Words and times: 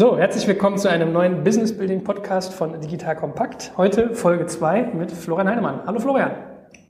So, 0.00 0.16
herzlich 0.16 0.46
willkommen 0.48 0.78
zu 0.78 0.88
einem 0.88 1.12
neuen 1.12 1.44
Business 1.44 1.76
Building 1.76 2.02
Podcast 2.02 2.54
von 2.54 2.80
Digital 2.80 3.14
Kompakt. 3.16 3.76
Heute 3.76 4.14
Folge 4.14 4.46
2 4.46 4.94
mit 4.94 5.12
Florian 5.12 5.46
Heinemann. 5.46 5.82
Hallo 5.84 6.00
Florian. 6.00 6.30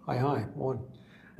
Hi, 0.06 0.20
hi, 0.20 0.44
moin. 0.54 0.78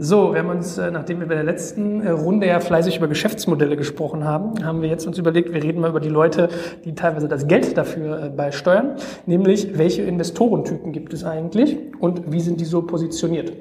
So, 0.03 0.33
wir 0.33 0.39
haben 0.41 0.49
uns, 0.49 0.79
äh, 0.79 0.91
nachdem 0.91 1.21
wir 1.21 1.29
bei 1.29 1.35
der 1.35 1.45
letzten 1.45 2.01
äh, 2.01 2.09
Runde 2.09 2.47
ja 2.47 2.59
fleißig 2.61 2.97
über 2.97 3.07
Geschäftsmodelle 3.07 3.77
gesprochen 3.77 4.25
haben, 4.25 4.65
haben 4.65 4.81
wir 4.81 4.89
jetzt 4.89 5.07
uns 5.07 5.19
überlegt, 5.19 5.53
wir 5.53 5.63
reden 5.63 5.83
mal 5.83 5.91
über 5.91 6.01
die 6.01 6.09
Leute, 6.09 6.49
die 6.87 6.95
teilweise 6.95 7.29
das 7.29 7.47
Geld 7.47 7.77
dafür 7.77 8.25
äh, 8.25 8.29
beisteuern, 8.31 8.97
nämlich 9.27 9.77
welche 9.77 10.01
Investorentypen 10.01 10.93
gibt 10.93 11.13
es 11.13 11.23
eigentlich 11.23 11.77
und 11.99 12.33
wie 12.33 12.41
sind 12.41 12.63
die 12.63 12.65
so 12.65 12.81
positioniert. 12.81 13.53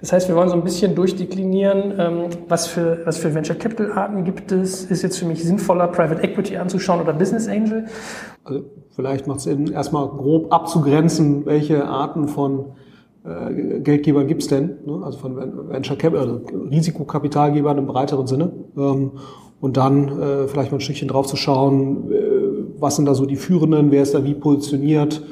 Das 0.00 0.12
heißt, 0.12 0.26
wir 0.26 0.34
wollen 0.34 0.48
so 0.48 0.56
ein 0.56 0.64
bisschen 0.64 0.96
durchdeklinieren, 0.96 1.94
ähm, 1.96 2.22
was 2.48 2.66
für, 2.66 3.02
was 3.04 3.18
für 3.18 3.32
Venture 3.32 3.54
Capital 3.54 3.92
Arten 3.92 4.24
gibt 4.24 4.50
es, 4.50 4.86
ist 4.86 5.02
jetzt 5.02 5.16
für 5.16 5.26
mich 5.26 5.44
sinnvoller, 5.44 5.86
Private 5.86 6.24
Equity 6.24 6.56
anzuschauen 6.56 7.02
oder 7.02 7.12
Business 7.12 7.46
Angel. 7.46 7.84
Also 8.42 8.64
vielleicht 8.96 9.28
macht 9.28 9.46
es 9.46 9.46
erstmal 9.46 10.08
grob 10.08 10.52
abzugrenzen, 10.52 11.46
welche 11.46 11.84
Arten 11.84 12.26
von 12.26 12.72
äh, 13.24 13.80
Geldgeber 13.80 14.24
gibt's 14.24 14.48
denn, 14.48 14.78
ne? 14.84 15.00
also 15.02 15.18
von 15.18 15.36
Venture 15.36 15.96
Capital, 15.96 16.28
also 16.28 16.40
Risikokapitalgebern 16.70 17.78
im 17.78 17.86
breiteren 17.86 18.26
Sinne. 18.26 18.52
Ähm, 18.76 19.12
und 19.60 19.76
dann 19.78 20.08
äh, 20.20 20.46
vielleicht 20.46 20.72
mal 20.72 20.78
ein 20.78 20.80
Stückchen 20.80 21.08
drauf 21.08 21.26
zu 21.26 21.36
schauen, 21.36 22.12
äh, 22.12 22.20
was 22.78 22.96
sind 22.96 23.06
da 23.06 23.14
so 23.14 23.24
die 23.24 23.36
Führenden, 23.36 23.90
wer 23.90 24.02
ist 24.02 24.14
da 24.14 24.24
wie 24.24 24.34
positioniert. 24.34 25.22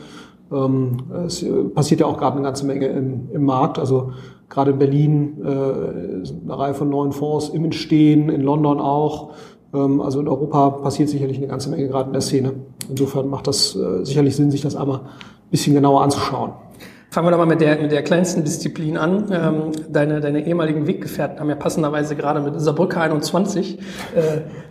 Ähm, 0.51 0.97
es 1.27 1.45
passiert 1.75 2.01
ja 2.01 2.07
auch 2.07 2.17
gerade 2.17 2.37
eine 2.37 2.45
ganze 2.45 2.65
Menge 2.65 2.87
im, 2.87 3.29
im 3.33 3.45
Markt. 3.45 3.79
Also 3.79 4.13
gerade 4.49 4.71
in 4.71 4.79
Berlin 4.79 5.43
äh, 5.43 5.49
eine 5.49 6.59
Reihe 6.59 6.75
von 6.75 6.89
neuen 6.89 7.13
Fonds 7.13 7.51
im 7.51 7.65
Entstehen, 7.65 8.29
in 8.29 8.43
London 8.43 8.81
auch. 8.81 9.33
Ähm, 9.75 10.01
also 10.01 10.21
in 10.21 10.29
Europa 10.29 10.71
passiert 10.71 11.09
sicherlich 11.09 11.39
eine 11.39 11.49
ganze 11.49 11.71
Menge 11.71 11.89
gerade 11.89 12.09
in 12.09 12.13
der 12.13 12.23
Szene. 12.23 12.53
Insofern 12.89 13.29
macht 13.29 13.47
das 13.47 13.77
äh, 13.77 14.05
sicherlich 14.05 14.37
Sinn, 14.37 14.51
sich 14.51 14.63
das 14.63 14.77
einmal 14.77 14.99
ein 14.99 15.51
bisschen 15.51 15.75
genauer 15.75 16.03
anzuschauen. 16.03 16.53
Fangen 17.13 17.27
wir 17.27 17.33
doch 17.33 17.37
mal 17.37 17.47
mit 17.47 17.61
der, 17.61 17.77
mit 17.77 17.93
der 17.93 18.03
kleinsten 18.03 18.43
Disziplin 18.43 18.97
an. 18.97 19.27
Ähm, 19.31 19.73
deine, 19.91 20.21
deine 20.21 20.47
ehemaligen 20.47 20.87
Weggefährten 20.87 21.41
haben 21.41 21.51
ja 21.51 21.57
passenderweise 21.57 22.17
gerade 22.17 22.41
mit 22.41 22.59
Saarbrücke 22.59 22.99
21 22.99 23.79
äh, 23.79 23.83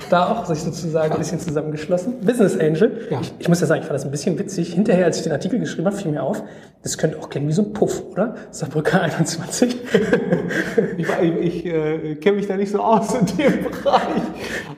da 0.09 0.25
auch 0.25 0.47
sich 0.47 0.59
sozusagen 0.59 1.13
ein 1.13 1.19
bisschen 1.19 1.39
zusammengeschlossen. 1.39 2.19
Business 2.21 2.57
Angel. 2.57 3.07
Ja. 3.11 3.21
Ich, 3.21 3.31
ich 3.37 3.47
muss 3.47 3.61
ja 3.61 3.67
sagen, 3.67 3.81
ich 3.81 3.85
fand 3.85 3.93
das 3.93 4.05
ein 4.05 4.09
bisschen 4.09 4.39
witzig. 4.39 4.73
Hinterher, 4.73 5.05
als 5.05 5.17
ich 5.17 5.23
den 5.23 5.33
Artikel 5.33 5.59
geschrieben 5.59 5.85
habe, 5.85 5.95
fiel 5.95 6.09
mir 6.09 6.23
auf, 6.23 6.41
das 6.81 6.97
könnte 6.97 7.19
auch 7.19 7.29
klingen 7.29 7.47
wie 7.47 7.53
so 7.53 7.61
ein 7.61 7.73
Puff, 7.73 8.01
oder? 8.11 8.33
Saarbrücke 8.49 8.99
21. 8.99 9.77
ich 10.97 11.07
ich 11.41 11.65
äh, 11.67 12.15
kenne 12.15 12.37
mich 12.37 12.47
da 12.47 12.57
nicht 12.57 12.71
so 12.71 12.79
aus 12.79 13.13
in 13.13 13.27
dem 13.37 13.65
Bereich. 13.65 14.23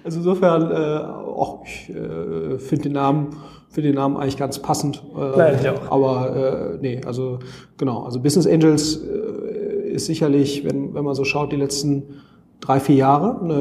Also 0.04 0.18
insofern, 0.18 0.70
äh, 0.70 1.00
auch 1.34 1.64
ich 1.64 1.90
äh, 1.92 2.58
finde 2.60 2.84
den 2.84 2.92
Namen 2.92 3.38
für 3.74 3.82
den 3.82 3.96
Namen 3.96 4.18
eigentlich 4.18 4.38
ganz 4.38 4.60
passend. 4.60 5.04
Äh, 5.18 5.38
Nein, 5.38 5.60
ja. 5.64 5.74
Aber 5.90 6.76
äh, 6.76 6.78
nee, 6.80 7.02
also 7.06 7.40
genau. 7.76 8.04
Also 8.04 8.20
Business 8.20 8.46
Angels 8.46 8.98
äh, 8.98 9.94
ist 9.94 10.06
sicherlich, 10.06 10.64
wenn, 10.64 10.94
wenn 10.94 11.04
man 11.04 11.16
so 11.16 11.24
schaut, 11.24 11.52
die 11.52 11.56
letzten 11.56 12.04
drei, 12.62 12.80
vier 12.80 12.96
Jahre 12.96 13.42
eine, 13.42 13.54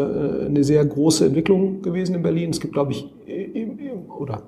äh, 0.42 0.46
eine 0.46 0.64
sehr 0.64 0.84
große 0.84 1.24
Entwicklung 1.24 1.80
gewesen 1.80 2.14
in 2.14 2.22
Berlin. 2.22 2.50
Es 2.50 2.60
gibt, 2.60 2.74
glaube 2.74 2.92
ich, 2.92 3.08
oder 4.18 4.42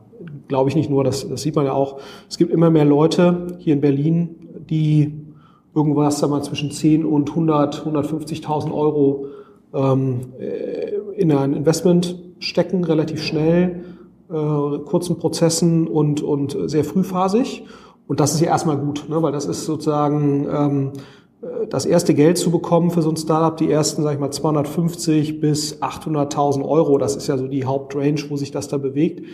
glaube 0.48 0.68
ich 0.68 0.76
nicht 0.76 0.90
nur, 0.90 1.02
das, 1.02 1.26
das 1.26 1.40
sieht 1.40 1.56
man 1.56 1.64
ja 1.64 1.72
auch, 1.72 1.98
es 2.28 2.36
gibt 2.36 2.52
immer 2.52 2.68
mehr 2.68 2.84
Leute 2.84 3.46
hier 3.58 3.72
in 3.72 3.80
Berlin, 3.80 4.36
die 4.68 5.14
irgendwas, 5.74 6.18
sagen 6.18 6.34
wir, 6.34 6.42
zwischen 6.42 6.72
10 6.72 7.06
und 7.06 7.30
100, 7.30 7.86
150.000 7.86 8.70
Euro 8.70 9.28
ähm, 9.72 10.20
äh, 10.38 10.90
in 11.16 11.32
ein 11.32 11.54
Investment 11.54 12.18
stecken, 12.38 12.84
relativ 12.84 13.22
schnell 13.22 13.80
äh, 14.30 14.78
kurzen 14.84 15.18
Prozessen 15.18 15.86
und, 15.86 16.22
und 16.22 16.56
sehr 16.66 16.84
frühphasig. 16.84 17.64
Und 18.06 18.20
das 18.20 18.34
ist 18.34 18.40
ja 18.40 18.48
erstmal 18.48 18.76
gut, 18.76 19.08
ne? 19.08 19.22
weil 19.22 19.32
das 19.32 19.46
ist 19.46 19.64
sozusagen 19.64 20.46
ähm, 20.50 20.92
äh, 21.42 21.66
das 21.68 21.86
erste 21.86 22.14
Geld 22.14 22.38
zu 22.38 22.50
bekommen 22.50 22.90
für 22.90 23.02
so 23.02 23.10
ein 23.10 23.16
Startup, 23.16 23.56
die 23.56 23.70
ersten, 23.70 24.02
sag 24.02 24.14
ich 24.14 24.20
mal, 24.20 24.30
250 24.30 25.40
bis 25.40 25.80
800.000 25.80 26.66
Euro. 26.66 26.98
Das 26.98 27.16
ist 27.16 27.26
ja 27.26 27.38
so 27.38 27.48
die 27.48 27.64
Hauptrange, 27.64 28.22
wo 28.28 28.36
sich 28.36 28.50
das 28.50 28.68
da 28.68 28.76
bewegt. 28.76 29.24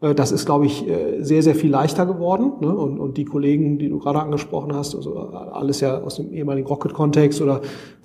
Äh, 0.00 0.14
das 0.14 0.32
ist, 0.32 0.46
glaube 0.46 0.66
ich, 0.66 0.88
äh, 0.88 1.22
sehr, 1.22 1.42
sehr 1.42 1.54
viel 1.54 1.70
leichter 1.70 2.06
geworden. 2.06 2.52
Ne? 2.60 2.74
Und, 2.74 2.98
und 2.98 3.16
die 3.16 3.24
Kollegen, 3.24 3.78
die 3.78 3.88
du 3.88 3.98
gerade 3.98 4.20
angesprochen 4.20 4.74
hast, 4.74 4.94
also 4.94 5.16
alles 5.16 5.80
ja 5.80 6.00
aus 6.00 6.16
dem 6.16 6.32
ehemaligen 6.32 6.66
Rocket-Kontext 6.66 7.40
oder 7.40 7.60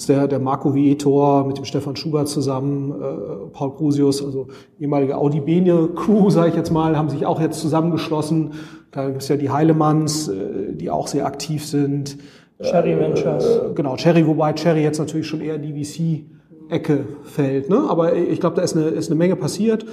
der, 0.07 0.27
der 0.27 0.39
Marco 0.39 0.73
Vietor 0.73 1.45
mit 1.45 1.57
dem 1.57 1.65
Stefan 1.65 1.95
Schubert 1.95 2.27
zusammen, 2.27 2.91
äh, 2.91 3.49
Paul 3.51 3.75
Crusius, 3.75 4.23
also 4.23 4.47
ehemalige 4.79 5.17
Audi 5.17 5.39
Bene 5.39 5.89
Crew, 5.95 6.29
sage 6.29 6.49
ich 6.49 6.55
jetzt 6.55 6.71
mal, 6.71 6.97
haben 6.97 7.09
sich 7.09 7.25
auch 7.25 7.39
jetzt 7.39 7.59
zusammengeschlossen. 7.59 8.51
Da 8.91 9.07
gibt 9.07 9.21
es 9.23 9.27
ja 9.27 9.37
die 9.37 9.49
Heilemanns, 9.49 10.27
äh, 10.27 10.73
die 10.73 10.89
auch 10.89 11.07
sehr 11.07 11.25
aktiv 11.25 11.65
sind. 11.65 12.17
Cherry 12.61 12.97
Ventures. 12.97 13.45
Äh, 13.45 13.73
genau, 13.75 13.95
Cherry, 13.95 14.25
wobei 14.25 14.53
Cherry 14.53 14.83
jetzt 14.83 14.99
natürlich 14.99 15.27
schon 15.27 15.41
eher 15.41 15.57
die 15.57 15.83
VC 15.83 16.25
Ecke 16.69 17.05
fällt. 17.23 17.69
Ne? 17.69 17.83
Aber 17.89 18.15
ich 18.15 18.39
glaube, 18.39 18.55
da 18.55 18.61
ist 18.61 18.75
eine, 18.75 18.87
ist 18.87 19.09
eine 19.09 19.17
Menge 19.17 19.35
passiert 19.35 19.85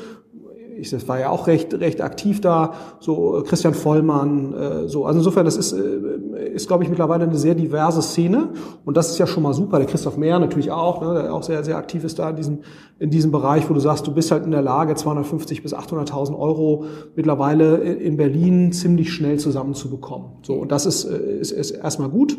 ich 0.81 0.91
das 0.91 1.07
war 1.09 1.21
ja 1.21 1.31
auch 1.31 1.47
recht, 1.47 1.75
recht 1.75 2.01
aktiv 2.01 2.41
da, 2.41 2.73
so 2.99 3.39
äh, 3.39 3.43
Christian 3.43 3.75
Vollmann, 3.75 4.55
äh, 4.55 4.89
so. 4.89 5.05
Also 5.05 5.21
insofern, 5.21 5.45
das 5.45 5.57
ist, 5.57 5.73
äh, 5.73 6.49
ist, 6.55 6.67
glaube 6.67 6.85
ich, 6.85 6.91
mittlerweile 6.91 7.25
eine 7.25 7.37
sehr 7.37 7.55
diverse 7.55 8.03
Szene. 8.03 8.51
Und 8.85 8.97
das 8.97 9.11
ist 9.11 9.19
ja 9.19 9.27
schon 9.27 9.43
mal 9.43 9.55
super. 9.55 9.79
Der 9.79 9.87
Christoph 9.87 10.17
Mehr 10.17 10.39
natürlich 10.39 10.71
auch, 10.71 11.03
ne, 11.03 11.23
der 11.23 11.35
auch 11.35 11.43
sehr, 11.43 11.63
sehr 11.65 11.77
aktiv 11.77 12.05
ist 12.05 12.19
da 12.19 12.31
in 12.31 12.37
diesem, 12.37 12.59
in 12.99 13.11
diesem 13.11 13.31
Bereich, 13.31 13.69
wo 13.69 13.75
du 13.75 13.81
sagst, 13.81 14.07
du 14.07 14.13
bist 14.13 14.31
halt 14.31 14.45
in 14.45 14.51
der 14.51 14.63
Lage, 14.63 14.95
250 14.95 15.63
bis 15.63 15.75
800.000 15.75 16.39
Euro 16.39 16.85
mittlerweile 17.15 17.77
in 17.77 18.17
Berlin 18.17 18.73
ziemlich 18.73 19.13
schnell 19.13 19.39
zusammenzubekommen. 19.39 20.31
So. 20.43 20.55
Und 20.55 20.73
das 20.73 20.87
ist, 20.87 21.05
äh, 21.05 21.39
ist, 21.39 21.53
ist 21.53 21.71
erstmal 21.73 22.09
gut. 22.09 22.37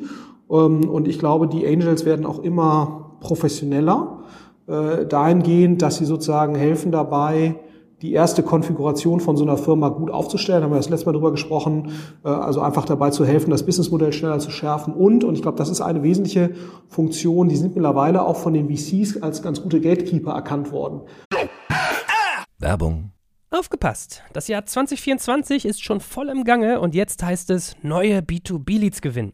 Ähm, 0.49 0.89
und 0.89 1.07
ich 1.07 1.19
glaube, 1.19 1.47
die 1.47 1.65
Angels 1.65 2.05
werden 2.05 2.25
auch 2.25 2.39
immer 2.39 3.17
professioneller, 3.21 4.23
äh, 4.67 5.05
dahingehend, 5.05 5.81
dass 5.81 5.97
sie 5.97 6.05
sozusagen 6.05 6.55
helfen 6.55 6.91
dabei, 6.91 7.55
die 8.01 8.13
erste 8.13 8.43
Konfiguration 8.43 9.19
von 9.19 9.37
so 9.37 9.43
einer 9.43 9.57
Firma 9.57 9.89
gut 9.89 10.11
aufzustellen. 10.11 10.63
Haben 10.63 10.71
wir 10.71 10.77
das 10.77 10.89
letzte 10.89 11.05
Mal 11.05 11.13
drüber 11.13 11.31
gesprochen. 11.31 11.91
Äh, 12.23 12.29
also 12.29 12.61
einfach 12.61 12.85
dabei 12.85 13.11
zu 13.11 13.25
helfen, 13.25 13.51
das 13.51 13.65
Businessmodell 13.65 14.13
schneller 14.13 14.39
zu 14.39 14.51
schärfen. 14.51 14.93
Und, 14.93 15.23
und 15.23 15.35
ich 15.35 15.41
glaube, 15.41 15.57
das 15.57 15.69
ist 15.69 15.81
eine 15.81 16.03
wesentliche 16.03 16.51
Funktion, 16.87 17.49
die 17.49 17.55
sind 17.55 17.75
mittlerweile 17.75 18.23
auch 18.23 18.37
von 18.37 18.53
den 18.53 18.69
VCs 18.69 19.21
als 19.21 19.41
ganz 19.41 19.61
gute 19.61 19.81
Gatekeeper 19.81 20.31
erkannt 20.31 20.71
worden. 20.71 21.01
Werbung. 22.59 23.11
Aufgepasst! 23.49 24.23
Das 24.31 24.47
Jahr 24.47 24.65
2024 24.65 25.65
ist 25.65 25.83
schon 25.83 25.99
voll 25.99 26.29
im 26.29 26.45
Gange 26.45 26.79
und 26.79 26.95
jetzt 26.95 27.21
heißt 27.21 27.49
es 27.49 27.75
neue 27.81 28.19
B2B-Leads 28.19 29.01
gewinnen. 29.01 29.33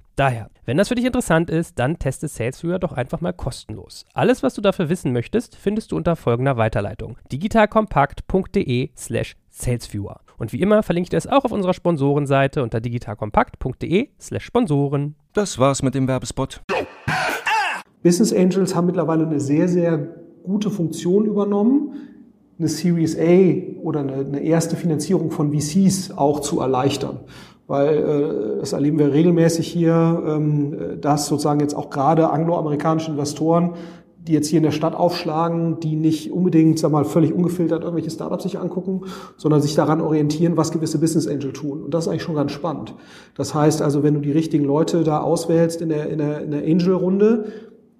Daher, 0.15 0.49
wenn 0.65 0.77
das 0.77 0.89
für 0.89 0.95
dich 0.95 1.05
interessant 1.05 1.49
ist, 1.49 1.79
dann 1.79 1.97
teste 1.97 2.27
SalesViewer 2.27 2.79
doch 2.79 2.91
einfach 2.91 3.21
mal 3.21 3.31
kostenlos. 3.31 4.05
Alles, 4.13 4.43
was 4.43 4.53
du 4.53 4.61
dafür 4.61 4.89
wissen 4.89 5.13
möchtest, 5.13 5.55
findest 5.55 5.91
du 5.91 5.97
unter 5.97 6.15
folgender 6.15 6.57
Weiterleitung: 6.57 7.17
digitalkompakt.de 7.31 8.89
slash 8.95 9.35
salesviewer. 9.49 10.19
Und 10.37 10.53
wie 10.53 10.61
immer 10.61 10.83
verlinke 10.83 11.05
ich 11.05 11.09
dir 11.11 11.17
es 11.17 11.27
auch 11.27 11.45
auf 11.45 11.51
unserer 11.51 11.73
Sponsorenseite 11.73 12.61
unter 12.61 12.81
digitalkompakt.de 12.81 14.09
slash 14.19 14.43
Sponsoren. 14.43 15.15
Das 15.33 15.59
war's 15.59 15.81
mit 15.81 15.95
dem 15.95 16.07
Werbespot. 16.07 16.61
Business 18.03 18.33
Angels 18.33 18.75
haben 18.75 18.87
mittlerweile 18.87 19.25
eine 19.25 19.39
sehr, 19.39 19.67
sehr 19.67 19.97
gute 20.43 20.71
Funktion 20.71 21.25
übernommen, 21.25 21.93
eine 22.57 22.67
Series 22.67 23.17
A 23.17 23.81
oder 23.81 24.01
eine, 24.01 24.13
eine 24.15 24.39
erste 24.41 24.75
Finanzierung 24.75 25.31
von 25.31 25.53
VCs 25.53 26.11
auch 26.11 26.41
zu 26.41 26.59
erleichtern. 26.59 27.21
Weil 27.71 27.97
äh, 27.97 28.59
das 28.59 28.73
erleben 28.73 28.99
wir 28.99 29.13
regelmäßig 29.13 29.65
hier, 29.65 30.21
ähm, 30.27 30.99
dass 30.99 31.27
sozusagen 31.27 31.61
jetzt 31.61 31.73
auch 31.73 31.89
gerade 31.89 32.29
angloamerikanische 32.29 33.11
Investoren 33.11 33.75
die 34.27 34.33
jetzt 34.33 34.47
hier 34.47 34.57
in 34.57 34.63
der 34.63 34.71
Stadt 34.71 34.93
aufschlagen, 34.93 35.79
die 35.79 35.95
nicht 35.95 36.31
unbedingt, 36.31 36.77
sag 36.77 36.91
mal, 36.91 37.05
völlig 37.05 37.33
ungefiltert 37.33 37.81
irgendwelche 37.81 38.11
Startups 38.11 38.43
sich 38.43 38.59
angucken, 38.59 39.01
sondern 39.35 39.63
sich 39.63 39.73
daran 39.73 39.99
orientieren, 39.99 40.57
was 40.57 40.71
gewisse 40.71 40.99
Business 40.99 41.27
Angel 41.27 41.53
tun. 41.53 41.81
Und 41.81 41.93
das 41.93 42.05
ist 42.05 42.09
eigentlich 42.09 42.21
schon 42.21 42.35
ganz 42.35 42.51
spannend. 42.51 42.93
Das 43.35 43.55
heißt 43.55 43.81
also, 43.81 44.03
wenn 44.03 44.13
du 44.13 44.19
die 44.19 44.31
richtigen 44.31 44.63
Leute 44.63 45.03
da 45.03 45.21
auswählst 45.21 45.81
in 45.81 45.89
der, 45.89 46.09
in 46.09 46.19
der, 46.19 46.41
in 46.41 46.51
der 46.51 46.61
Angel-Runde, 46.61 47.45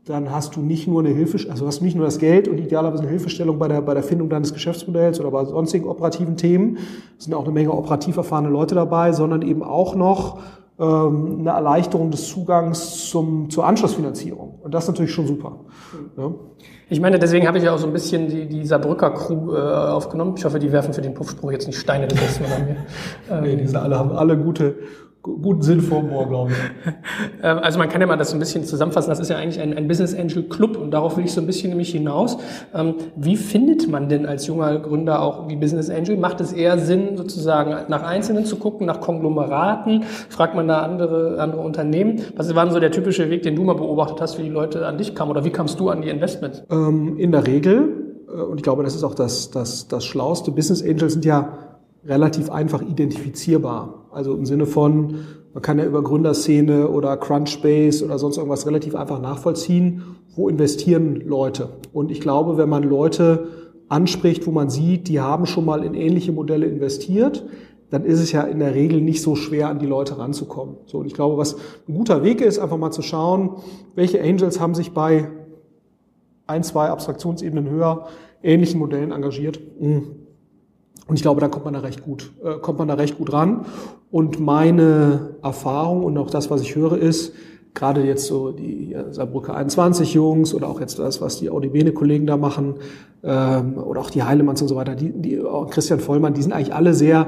dann 0.05 0.31
hast 0.31 0.55
du 0.55 0.61
nicht 0.61 0.87
nur 0.87 1.01
eine 1.01 1.09
Hilfe, 1.09 1.37
also 1.49 1.67
hast 1.67 1.81
nicht 1.81 1.95
nur 1.95 2.05
das 2.05 2.17
Geld 2.17 2.47
und 2.47 2.57
idealerweise 2.57 3.03
eine 3.03 3.11
Hilfestellung 3.11 3.59
bei 3.59 3.67
der, 3.67 3.81
bei 3.81 3.93
der 3.93 4.01
Findung 4.01 4.29
deines 4.29 4.53
Geschäftsmodells 4.53 5.19
oder 5.19 5.29
bei 5.29 5.45
sonstigen 5.45 5.87
operativen 5.87 6.37
Themen. 6.37 6.79
Es 7.19 7.25
sind 7.25 7.35
auch 7.35 7.43
eine 7.43 7.53
Menge 7.53 7.71
operativ 7.71 8.17
erfahrene 8.17 8.49
Leute 8.49 8.73
dabei, 8.73 9.11
sondern 9.11 9.43
eben 9.43 9.61
auch 9.61 9.93
noch 9.93 10.39
ähm, 10.79 11.41
eine 11.41 11.51
Erleichterung 11.51 12.09
des 12.09 12.27
Zugangs 12.27 13.09
zum, 13.09 13.51
zur 13.51 13.67
Anschlussfinanzierung. 13.67 14.59
Und 14.63 14.73
das 14.73 14.85
ist 14.85 14.89
natürlich 14.89 15.13
schon 15.13 15.27
super. 15.27 15.59
Ja. 16.17 16.31
Ich 16.89 16.99
meine, 16.99 17.19
deswegen 17.19 17.47
habe 17.47 17.59
ich 17.59 17.63
ja 17.63 17.75
auch 17.75 17.77
so 17.77 17.85
ein 17.85 17.93
bisschen 17.93 18.27
die, 18.27 18.47
die 18.47 18.65
Saarbrücker 18.65 19.11
Crew 19.11 19.53
äh, 19.53 19.59
aufgenommen. 19.59 20.33
Ich 20.35 20.43
hoffe, 20.43 20.57
die 20.57 20.71
werfen 20.71 20.93
für 20.93 21.01
den 21.01 21.13
Puffspruch 21.13 21.51
jetzt 21.51 21.67
nicht 21.67 21.77
Steine 21.77 22.07
das 22.07 22.19
nächste 22.19 22.43
Mal 22.43 22.53
an 22.53 22.65
mir. 22.65 22.75
Ähm, 23.29 23.43
nee, 23.43 23.55
die 23.55 23.67
sind 23.67 23.77
alle, 23.77 23.99
haben 23.99 24.11
alle 24.11 24.35
gute, 24.35 24.75
guten 25.21 25.61
Sinn 25.61 25.81
vor 25.81 26.01
Humor, 26.01 26.27
glaube 26.27 26.51
ich. 26.51 26.57
Ähm, 27.43 27.57
also 27.59 27.79
man 27.79 27.89
kann 27.89 28.01
ja 28.01 28.07
mal 28.07 28.17
das 28.17 28.29
so 28.29 28.35
ein 28.35 28.39
bisschen 28.39 28.63
zusammenfassen. 28.63 29.09
Das 29.09 29.19
ist 29.19 29.29
ja 29.29 29.37
eigentlich 29.37 29.59
ein, 29.59 29.75
ein 29.75 29.87
Business 29.87 30.13
Angel 30.13 30.43
Club 30.43 30.77
und 30.77 30.91
darauf 30.91 31.17
will 31.17 31.25
ich 31.25 31.33
so 31.33 31.41
ein 31.41 31.47
bisschen 31.47 31.69
nämlich 31.69 31.91
hinaus. 31.91 32.37
Ähm, 32.73 32.95
wie 33.15 33.35
findet 33.35 33.89
man 33.89 34.09
denn 34.09 34.27
als 34.27 34.45
junger 34.45 34.77
Gründer 34.79 35.21
auch 35.21 35.49
wie 35.49 35.55
Business 35.55 35.89
Angel? 35.89 36.17
Macht 36.17 36.39
es 36.39 36.53
eher 36.53 36.77
Sinn, 36.77 37.17
sozusagen 37.17 37.89
nach 37.89 38.03
Einzelnen 38.03 38.45
zu 38.45 38.57
gucken, 38.57 38.85
nach 38.85 39.01
Konglomeraten? 39.01 40.03
Fragt 40.29 40.55
man 40.55 40.67
da 40.67 40.83
andere, 40.83 41.39
andere 41.39 41.61
Unternehmen? 41.61 42.21
Was 42.35 42.53
war 42.53 42.63
denn 42.65 42.73
so 42.73 42.79
der 42.79 42.91
typische 42.91 43.29
Weg, 43.31 43.41
den 43.41 43.55
du 43.55 43.63
mal 43.63 43.75
beobachtet 43.75 44.21
hast, 44.21 44.37
wie 44.37 44.43
die 44.43 44.49
Leute 44.49 44.85
an 44.85 44.99
dich 44.99 45.15
kamen 45.15 45.31
oder 45.31 45.43
wie 45.43 45.51
kamst 45.51 45.79
du 45.79 45.89
an 45.89 46.03
die 46.03 46.09
Investments? 46.09 46.63
Ähm, 46.69 47.17
in 47.17 47.31
der 47.31 47.47
Regel, 47.47 48.25
äh, 48.27 48.39
und 48.39 48.57
ich 48.57 48.63
glaube, 48.63 48.83
das 48.83 48.95
ist 48.95 49.03
auch 49.03 49.15
das, 49.15 49.49
das, 49.49 49.87
das 49.87 50.05
Schlauste, 50.05 50.51
Business 50.51 50.83
Angels 50.83 51.13
sind 51.13 51.25
ja 51.25 51.70
relativ 52.05 52.49
einfach 52.49 52.81
identifizierbar. 52.81 54.05
Also 54.11 54.35
im 54.35 54.45
Sinne 54.45 54.65
von, 54.65 55.15
man 55.53 55.61
kann 55.61 55.79
ja 55.79 55.85
über 55.85 56.03
Gründerszene 56.03 56.87
oder 56.87 57.15
Crunchbase 57.17 58.03
oder 58.05 58.17
sonst 58.17 58.37
irgendwas 58.37 58.65
relativ 58.65 58.95
einfach 58.95 59.21
nachvollziehen, 59.21 60.03
wo 60.35 60.49
investieren 60.49 61.21
Leute. 61.25 61.69
Und 61.93 62.11
ich 62.11 62.21
glaube, 62.21 62.57
wenn 62.57 62.69
man 62.69 62.83
Leute 62.83 63.47
anspricht, 63.89 64.47
wo 64.47 64.51
man 64.51 64.69
sieht, 64.69 65.09
die 65.09 65.19
haben 65.19 65.45
schon 65.45 65.65
mal 65.65 65.83
in 65.83 65.93
ähnliche 65.93 66.31
Modelle 66.31 66.65
investiert, 66.65 67.45
dann 67.89 68.05
ist 68.05 68.21
es 68.21 68.31
ja 68.31 68.43
in 68.43 68.59
der 68.59 68.73
Regel 68.73 69.01
nicht 69.01 69.21
so 69.21 69.35
schwer, 69.35 69.67
an 69.67 69.79
die 69.79 69.85
Leute 69.85 70.17
ranzukommen. 70.17 70.77
So, 70.85 70.99
und 70.99 71.07
ich 71.07 71.13
glaube, 71.13 71.37
was 71.37 71.57
ein 71.87 71.93
guter 71.93 72.23
Weg 72.23 72.39
ist, 72.39 72.57
einfach 72.57 72.77
mal 72.77 72.91
zu 72.91 73.01
schauen, 73.01 73.57
welche 73.95 74.21
Angels 74.21 74.61
haben 74.61 74.73
sich 74.75 74.93
bei 74.93 75.29
ein, 76.47 76.63
zwei 76.63 76.87
Abstraktionsebenen 76.87 77.69
höher 77.69 78.07
ähnlichen 78.41 78.79
Modellen 78.79 79.11
engagiert. 79.11 79.59
Mhm. 79.79 80.20
Und 81.07 81.15
ich 81.15 81.21
glaube, 81.21 81.41
da 81.41 81.47
kommt 81.47 81.65
man 81.65 81.73
da 81.73 81.81
recht 81.81 82.03
gut, 82.03 82.31
äh, 82.43 82.59
kommt 82.59 82.79
man 82.79 82.87
da 82.87 82.93
recht 82.93 83.17
gut 83.17 83.33
ran. 83.33 83.65
Und 84.11 84.39
meine 84.39 85.35
Erfahrung 85.41 86.03
und 86.03 86.17
auch 86.17 86.29
das, 86.29 86.49
was 86.49 86.61
ich 86.61 86.75
höre, 86.75 86.97
ist, 86.97 87.33
gerade 87.73 88.03
jetzt 88.03 88.27
so 88.27 88.51
die 88.51 88.95
Saarbrücker 89.11 89.55
21 89.55 90.13
Jungs 90.13 90.53
oder 90.53 90.67
auch 90.67 90.81
jetzt 90.81 90.99
das, 90.99 91.21
was 91.21 91.39
die 91.39 91.49
Audibene-Kollegen 91.49 92.27
da 92.27 92.37
machen, 92.37 92.75
ähm, 93.23 93.77
oder 93.77 94.01
auch 94.01 94.09
die 94.09 94.23
Heilemanns 94.23 94.61
und 94.61 94.67
so 94.67 94.75
weiter, 94.75 94.95
die, 94.95 95.11
die 95.11 95.39
auch 95.41 95.69
Christian 95.69 95.99
Vollmann, 95.99 96.33
die 96.33 96.41
sind 96.41 96.53
eigentlich 96.53 96.73
alle 96.73 96.93
sehr 96.93 97.27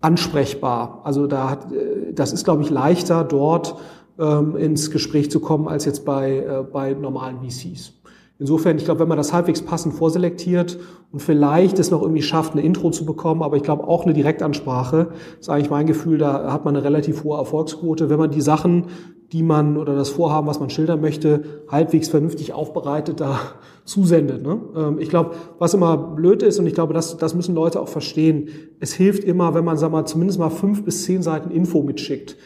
ansprechbar. 0.00 1.00
Also 1.04 1.26
da 1.26 1.50
hat, 1.50 1.72
äh, 1.72 2.12
das 2.12 2.32
ist, 2.32 2.44
glaube 2.44 2.62
ich, 2.62 2.70
leichter 2.70 3.24
dort 3.24 3.76
ähm, 4.18 4.56
ins 4.56 4.90
Gespräch 4.90 5.30
zu 5.30 5.40
kommen 5.40 5.68
als 5.68 5.84
jetzt 5.84 6.04
bei, 6.04 6.38
äh, 6.38 6.62
bei 6.70 6.94
normalen 6.94 7.38
VCs. 7.40 7.94
Insofern, 8.42 8.76
ich 8.76 8.84
glaube, 8.84 8.98
wenn 8.98 9.08
man 9.08 9.18
das 9.18 9.32
halbwegs 9.32 9.62
passend 9.62 9.94
vorselektiert 9.94 10.76
und 11.12 11.20
vielleicht 11.20 11.78
es 11.78 11.92
noch 11.92 12.02
irgendwie 12.02 12.22
schafft, 12.22 12.54
eine 12.54 12.62
Intro 12.62 12.90
zu 12.90 13.06
bekommen, 13.06 13.40
aber 13.40 13.56
ich 13.56 13.62
glaube 13.62 13.86
auch 13.86 14.02
eine 14.02 14.14
Direktansprache, 14.14 15.10
ist 15.38 15.48
eigentlich 15.48 15.70
mein 15.70 15.86
Gefühl, 15.86 16.18
da 16.18 16.52
hat 16.52 16.64
man 16.64 16.74
eine 16.74 16.84
relativ 16.84 17.22
hohe 17.22 17.38
Erfolgsquote, 17.38 18.10
wenn 18.10 18.18
man 18.18 18.32
die 18.32 18.40
Sachen, 18.40 18.86
die 19.30 19.44
man 19.44 19.76
oder 19.76 19.94
das 19.94 20.08
Vorhaben, 20.08 20.48
was 20.48 20.58
man 20.58 20.70
schildern 20.70 21.00
möchte, 21.00 21.44
halbwegs 21.68 22.08
vernünftig 22.08 22.52
aufbereitet 22.52 23.20
da 23.20 23.38
zusendet. 23.84 24.42
Ne? 24.42 24.58
Ähm, 24.74 24.98
ich 24.98 25.08
glaube, 25.08 25.36
was 25.60 25.74
immer 25.74 25.96
blöd 25.96 26.42
ist, 26.42 26.58
und 26.58 26.66
ich 26.66 26.74
glaube, 26.74 26.94
das, 26.94 27.16
das 27.16 27.36
müssen 27.36 27.54
Leute 27.54 27.80
auch 27.80 27.86
verstehen, 27.86 28.48
es 28.80 28.92
hilft 28.92 29.22
immer, 29.22 29.54
wenn 29.54 29.64
man, 29.64 29.76
sag 29.76 29.92
mal, 29.92 30.04
zumindest 30.04 30.40
mal 30.40 30.50
fünf 30.50 30.84
bis 30.84 31.04
zehn 31.04 31.22
Seiten 31.22 31.52
Info 31.52 31.80
mitschickt. 31.80 32.36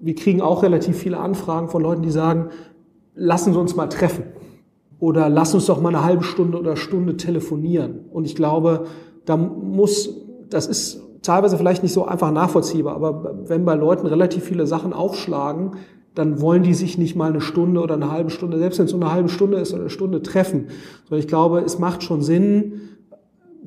Wir 0.00 0.16
kriegen 0.16 0.42
auch 0.42 0.62
relativ 0.62 0.98
viele 0.98 1.16
Anfragen 1.16 1.70
von 1.70 1.82
Leuten, 1.82 2.02
die 2.02 2.10
sagen, 2.10 2.50
lassen 3.14 3.54
Sie 3.54 3.58
uns 3.58 3.74
mal 3.74 3.86
treffen 3.86 4.24
oder 4.98 5.28
lass 5.28 5.54
uns 5.54 5.66
doch 5.66 5.80
mal 5.80 5.90
eine 5.90 6.04
halbe 6.04 6.24
Stunde 6.24 6.58
oder 6.58 6.76
Stunde 6.76 7.16
telefonieren. 7.16 8.06
Und 8.10 8.24
ich 8.24 8.34
glaube, 8.34 8.84
da 9.24 9.36
muss, 9.36 10.14
das 10.48 10.66
ist 10.66 11.02
teilweise 11.22 11.56
vielleicht 11.58 11.82
nicht 11.82 11.92
so 11.92 12.04
einfach 12.06 12.30
nachvollziehbar, 12.30 12.94
aber 12.94 13.42
wenn 13.46 13.64
bei 13.64 13.74
Leuten 13.74 14.06
relativ 14.06 14.44
viele 14.44 14.66
Sachen 14.66 14.92
aufschlagen, 14.92 15.72
dann 16.14 16.40
wollen 16.40 16.62
die 16.62 16.72
sich 16.72 16.96
nicht 16.96 17.14
mal 17.14 17.28
eine 17.28 17.42
Stunde 17.42 17.80
oder 17.80 17.94
eine 17.94 18.10
halbe 18.10 18.30
Stunde, 18.30 18.58
selbst 18.58 18.78
wenn 18.78 18.86
es 18.86 18.92
so 18.92 18.96
eine 18.96 19.12
halbe 19.12 19.28
Stunde 19.28 19.58
ist 19.58 19.72
oder 19.72 19.82
eine 19.82 19.90
Stunde 19.90 20.22
treffen. 20.22 20.68
Sondern 21.04 21.20
ich 21.20 21.28
glaube, 21.28 21.60
es 21.60 21.78
macht 21.78 22.02
schon 22.02 22.22
Sinn, 22.22 22.80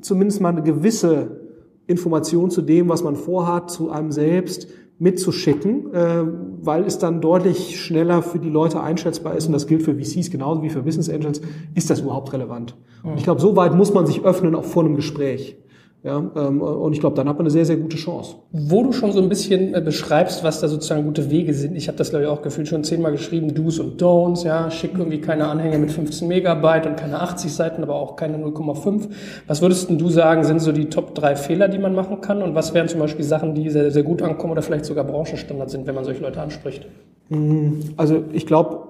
zumindest 0.00 0.40
mal 0.40 0.48
eine 0.48 0.62
gewisse 0.62 1.40
Information 1.86 2.50
zu 2.50 2.62
dem, 2.62 2.88
was 2.88 3.04
man 3.04 3.14
vorhat, 3.14 3.70
zu 3.70 3.90
einem 3.90 4.10
selbst 4.10 4.66
mitzuschicken, 5.00 5.92
äh, 5.94 6.24
weil 6.62 6.84
es 6.84 6.98
dann 6.98 7.20
deutlich 7.20 7.80
schneller 7.80 8.22
für 8.22 8.38
die 8.38 8.50
Leute 8.50 8.80
einschätzbar 8.80 9.34
ist 9.34 9.46
und 9.46 9.52
das 9.54 9.66
gilt 9.66 9.82
für 9.82 9.94
VCs 9.94 10.30
genauso 10.30 10.62
wie 10.62 10.68
für 10.68 10.82
Business 10.82 11.08
Angels, 11.08 11.40
ist 11.74 11.88
das 11.88 12.00
überhaupt 12.00 12.32
relevant? 12.32 12.76
Und 13.02 13.16
ich 13.16 13.24
glaube, 13.24 13.40
so 13.40 13.56
weit 13.56 13.74
muss 13.74 13.94
man 13.94 14.06
sich 14.06 14.24
öffnen, 14.24 14.54
auch 14.54 14.64
vor 14.64 14.84
einem 14.84 14.96
Gespräch. 14.96 15.56
Ja, 16.02 16.16
ähm, 16.16 16.62
und 16.62 16.94
ich 16.94 17.00
glaube, 17.00 17.14
dann 17.14 17.28
hat 17.28 17.36
man 17.36 17.42
eine 17.42 17.50
sehr, 17.50 17.66
sehr 17.66 17.76
gute 17.76 17.98
Chance. 17.98 18.36
Wo 18.52 18.82
du 18.82 18.92
schon 18.92 19.12
so 19.12 19.20
ein 19.20 19.28
bisschen 19.28 19.74
äh, 19.74 19.82
beschreibst, 19.82 20.42
was 20.42 20.60
da 20.60 20.68
sozusagen 20.68 21.04
gute 21.04 21.30
Wege 21.30 21.52
sind. 21.52 21.76
Ich 21.76 21.88
habe 21.88 21.98
das, 21.98 22.08
glaube 22.08 22.24
ich, 22.24 22.30
auch 22.30 22.40
gefühlt 22.40 22.68
schon 22.68 22.84
zehnmal 22.84 23.12
geschrieben, 23.12 23.52
Do's 23.52 23.78
und 23.78 24.00
Don'ts. 24.00 24.46
Ja, 24.46 24.70
schick 24.70 24.92
irgendwie 24.96 25.20
keine 25.20 25.46
Anhänge 25.46 25.76
mit 25.76 25.92
15 25.92 26.26
Megabyte 26.26 26.86
und 26.86 26.96
keine 26.96 27.20
80 27.20 27.52
Seiten, 27.52 27.82
aber 27.82 27.96
auch 27.96 28.16
keine 28.16 28.38
0,5. 28.38 29.08
Was 29.46 29.60
würdest 29.60 29.90
denn 29.90 29.98
du 29.98 30.08
sagen, 30.08 30.42
sind 30.44 30.60
so 30.60 30.72
die 30.72 30.86
Top 30.86 31.14
drei 31.14 31.36
Fehler, 31.36 31.68
die 31.68 31.78
man 31.78 31.94
machen 31.94 32.22
kann? 32.22 32.42
Und 32.42 32.54
was 32.54 32.72
wären 32.72 32.88
zum 32.88 33.00
Beispiel 33.00 33.24
Sachen, 33.24 33.54
die 33.54 33.68
sehr, 33.68 33.90
sehr 33.90 34.02
gut 34.02 34.22
ankommen 34.22 34.52
oder 34.52 34.62
vielleicht 34.62 34.86
sogar 34.86 35.04
Branchenstandard 35.04 35.68
sind, 35.68 35.86
wenn 35.86 35.94
man 35.94 36.04
solche 36.04 36.22
Leute 36.22 36.40
anspricht? 36.40 36.86
Mm, 37.28 37.72
also 37.98 38.24
ich 38.32 38.46
glaube, 38.46 38.86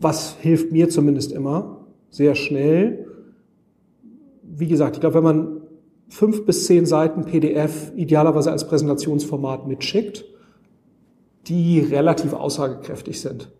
was 0.00 0.36
hilft 0.40 0.72
mir 0.72 0.88
zumindest 0.88 1.30
immer, 1.30 1.76
sehr 2.10 2.34
schnell, 2.34 3.06
wie 4.56 4.68
gesagt, 4.68 4.96
ich 4.96 5.00
glaube, 5.00 5.16
wenn 5.16 5.24
man 5.24 5.60
fünf 6.08 6.44
bis 6.44 6.66
zehn 6.66 6.86
Seiten 6.86 7.24
PDF 7.24 7.92
idealerweise 7.94 8.50
als 8.50 8.66
Präsentationsformat 8.66 9.66
mitschickt, 9.66 10.24
die 11.46 11.80
relativ 11.80 12.32
aussagekräftig 12.32 13.20
sind. 13.20 13.50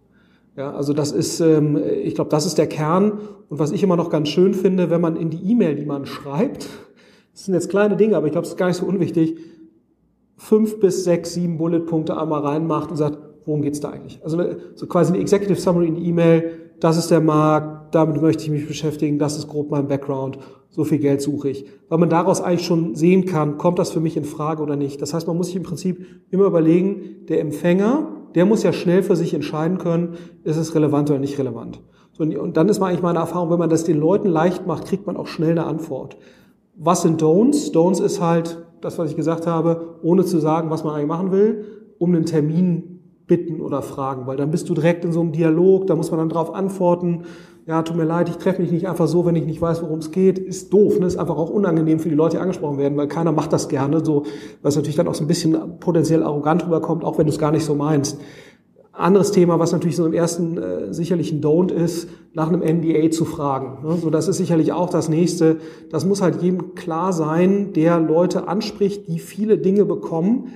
Ja, 0.57 0.73
also 0.73 0.93
das 0.93 1.13
ist, 1.13 1.41
ähm, 1.41 1.81
ich 2.05 2.15
glaube, 2.15 2.31
das 2.31 2.45
ist 2.45 2.59
der 2.59 2.67
Kern. 2.67 3.13
Und 3.49 3.59
was 3.59 3.73
ich 3.73 3.83
immer 3.83 3.97
noch 3.97 4.11
ganz 4.11 4.29
schön 4.29 4.53
finde, 4.53 4.91
wenn 4.91 5.01
man 5.01 5.17
in 5.17 5.31
die 5.31 5.51
E-Mail, 5.51 5.77
die 5.77 5.87
man 5.87 6.07
schreibt, 6.07 6.69
das 7.33 7.45
sind 7.45 7.55
jetzt 7.55 7.71
kleine 7.71 7.97
Dinge, 7.97 8.17
aber 8.17 8.27
ich 8.27 8.33
glaube, 8.33 8.45
es 8.45 8.53
ist 8.53 8.59
gar 8.59 8.67
nicht 8.67 8.77
so 8.77 8.87
unwichtig, 8.87 9.39
fünf 10.37 10.81
bis 10.81 11.05
sechs, 11.05 11.35
sieben 11.35 11.59
Bulletpunkte 11.59 12.17
einmal 12.17 12.41
reinmacht 12.41 12.91
und 12.91 12.97
sagt, 12.97 13.19
worum 13.45 13.63
geht's 13.63 13.81
da 13.81 13.91
eigentlich? 13.91 14.21
Also 14.23 14.43
so 14.75 14.87
quasi 14.87 15.13
eine 15.13 15.23
Executive 15.23 15.61
Summary 15.61 15.89
in 15.89 15.95
die 15.95 16.09
E-Mail, 16.09 16.60
das 16.81 16.97
ist 16.97 17.11
der 17.11 17.21
Markt, 17.21 17.95
damit 17.95 18.21
möchte 18.21 18.45
ich 18.45 18.51
mich 18.51 18.67
beschäftigen, 18.67 19.19
das 19.19 19.37
ist 19.37 19.49
grob 19.49 19.71
mein 19.71 19.89
Background 19.89 20.39
so 20.71 20.85
viel 20.85 20.99
Geld 20.99 21.21
suche 21.21 21.51
ich. 21.51 21.67
Weil 21.89 21.99
man 21.99 22.09
daraus 22.09 22.41
eigentlich 22.41 22.67
schon 22.67 22.95
sehen 22.95 23.27
kann, 23.27 23.59
kommt 23.59 23.79
das 23.79 23.91
für 23.91 24.01
mich 24.01 24.17
in 24.17 24.25
Frage 24.25 24.63
oder 24.63 24.77
nicht. 24.77 25.03
Das 25.03 25.13
heißt, 25.13 25.27
man 25.27 25.37
muss 25.37 25.49
sich 25.49 25.57
im 25.57 25.65
Prinzip 25.65 26.07
immer 26.31 26.45
überlegen, 26.45 27.27
der 27.29 27.41
Empfänger, 27.41 28.09
der 28.35 28.47
muss 28.47 28.63
ja 28.63 28.73
schnell 28.73 29.03
für 29.03 29.17
sich 29.17 29.35
entscheiden 29.35 29.79
können, 29.79 30.15
ist 30.45 30.57
es 30.57 30.75
relevant 30.75 31.11
oder 31.11 31.19
nicht 31.19 31.39
relevant. 31.39 31.83
Und 32.19 32.57
dann 32.57 32.69
ist 32.69 32.81
mal 32.81 32.89
eigentlich 32.89 33.03
meine 33.03 33.19
Erfahrung, 33.19 33.51
wenn 33.51 33.59
man 33.59 33.71
das 33.71 33.85
den 33.85 33.99
Leuten 33.99 34.29
leicht 34.29 34.67
macht, 34.67 34.87
kriegt 34.87 35.07
man 35.07 35.17
auch 35.17 35.27
schnell 35.27 35.53
eine 35.53 35.65
Antwort. 35.65 36.19
Was 36.77 37.03
sind 37.03 37.23
Don'ts? 37.23 37.73
Don'ts 37.73 38.03
ist 38.03 38.21
halt 38.21 38.59
das, 38.83 38.99
was 38.99 39.11
ich 39.11 39.17
gesagt 39.17 39.47
habe, 39.47 39.99
ohne 40.03 40.25
zu 40.25 40.39
sagen, 40.39 40.71
was 40.71 40.85
man 40.85 40.95
eigentlich 40.95 41.09
machen 41.09 41.33
will, 41.33 41.65
um 41.99 42.15
einen 42.15 42.27
Termin 42.27 42.90
bitten 43.31 43.63
oder 43.63 43.81
fragen, 43.81 44.27
weil 44.27 44.37
dann 44.37 44.51
bist 44.51 44.69
du 44.69 44.75
direkt 44.75 45.07
in 45.07 45.13
so 45.13 45.23
einem 45.23 45.33
Dialog, 45.33 45.87
da 45.87 45.97
muss 45.97 46.11
man 46.11 46.19
dann 46.19 46.29
drauf 46.29 46.55
antworten 46.55 47.25
ja, 47.71 47.83
tut 47.83 47.97
mir 47.97 48.05
leid, 48.05 48.29
ich 48.29 48.37
treffe 48.37 48.61
mich 48.61 48.73
nicht 48.73 48.89
einfach 48.89 49.07
so, 49.07 49.25
wenn 49.27 49.37
ich 49.37 49.45
nicht 49.45 49.61
weiß, 49.61 49.81
worum 49.83 50.01
es 50.01 50.11
geht, 50.11 50.41
ist 50.41 50.73
doof. 50.73 50.99
Ne? 50.99 51.07
Ist 51.07 51.17
einfach 51.17 51.37
auch 51.37 51.51
unangenehm 51.51 52.01
für 52.01 52.09
die 52.09 52.17
Leute, 52.17 52.37
die 52.37 52.43
angesprochen 52.43 52.79
werden, 52.79 52.97
weil 52.99 53.07
keiner 53.07 53.31
macht 53.31 53.53
das 53.53 53.69
gerne, 53.69 54.05
so, 54.05 54.25
was 54.61 54.75
natürlich 54.75 54.97
dann 54.97 55.07
auch 55.07 55.15
so 55.15 55.23
ein 55.23 55.29
bisschen 55.29 55.79
potenziell 55.79 56.25
arrogant 56.25 56.65
rüberkommt, 56.65 57.05
auch 57.05 57.19
wenn 57.19 57.27
du 57.27 57.33
es 57.33 57.39
gar 57.39 57.53
nicht 57.53 57.65
so 57.65 57.77
meinst. 57.77 58.21
Anderes 58.93 59.31
Thema, 59.31 59.61
was 59.61 59.71
natürlich 59.71 59.95
so 59.95 60.05
im 60.05 60.13
ersten 60.13 60.59
äh, 60.59 60.93
sicherlich 60.93 61.31
ein 61.31 61.41
Don't 61.41 61.71
ist, 61.71 62.09
nach 62.35 62.49
einem 62.49 62.61
NDA 62.61 63.11
zu 63.11 63.25
fragen. 63.25 63.87
Ne? 63.87 63.97
So, 63.97 64.11
das 64.11 64.27
ist 64.27 64.39
sicherlich 64.39 64.73
auch 64.73 64.91
das 64.91 65.09
nächste. 65.09 65.59
Das 65.91 66.05
muss 66.05 66.23
halt 66.23 66.43
jedem 66.43 66.75
klar 66.75 67.13
sein, 67.13 67.73
der 67.73 68.01
Leute 68.01 68.49
anspricht, 68.49 69.07
die 69.07 69.21
viele 69.21 69.59
Dinge 69.59 69.85
bekommen. 69.85 70.49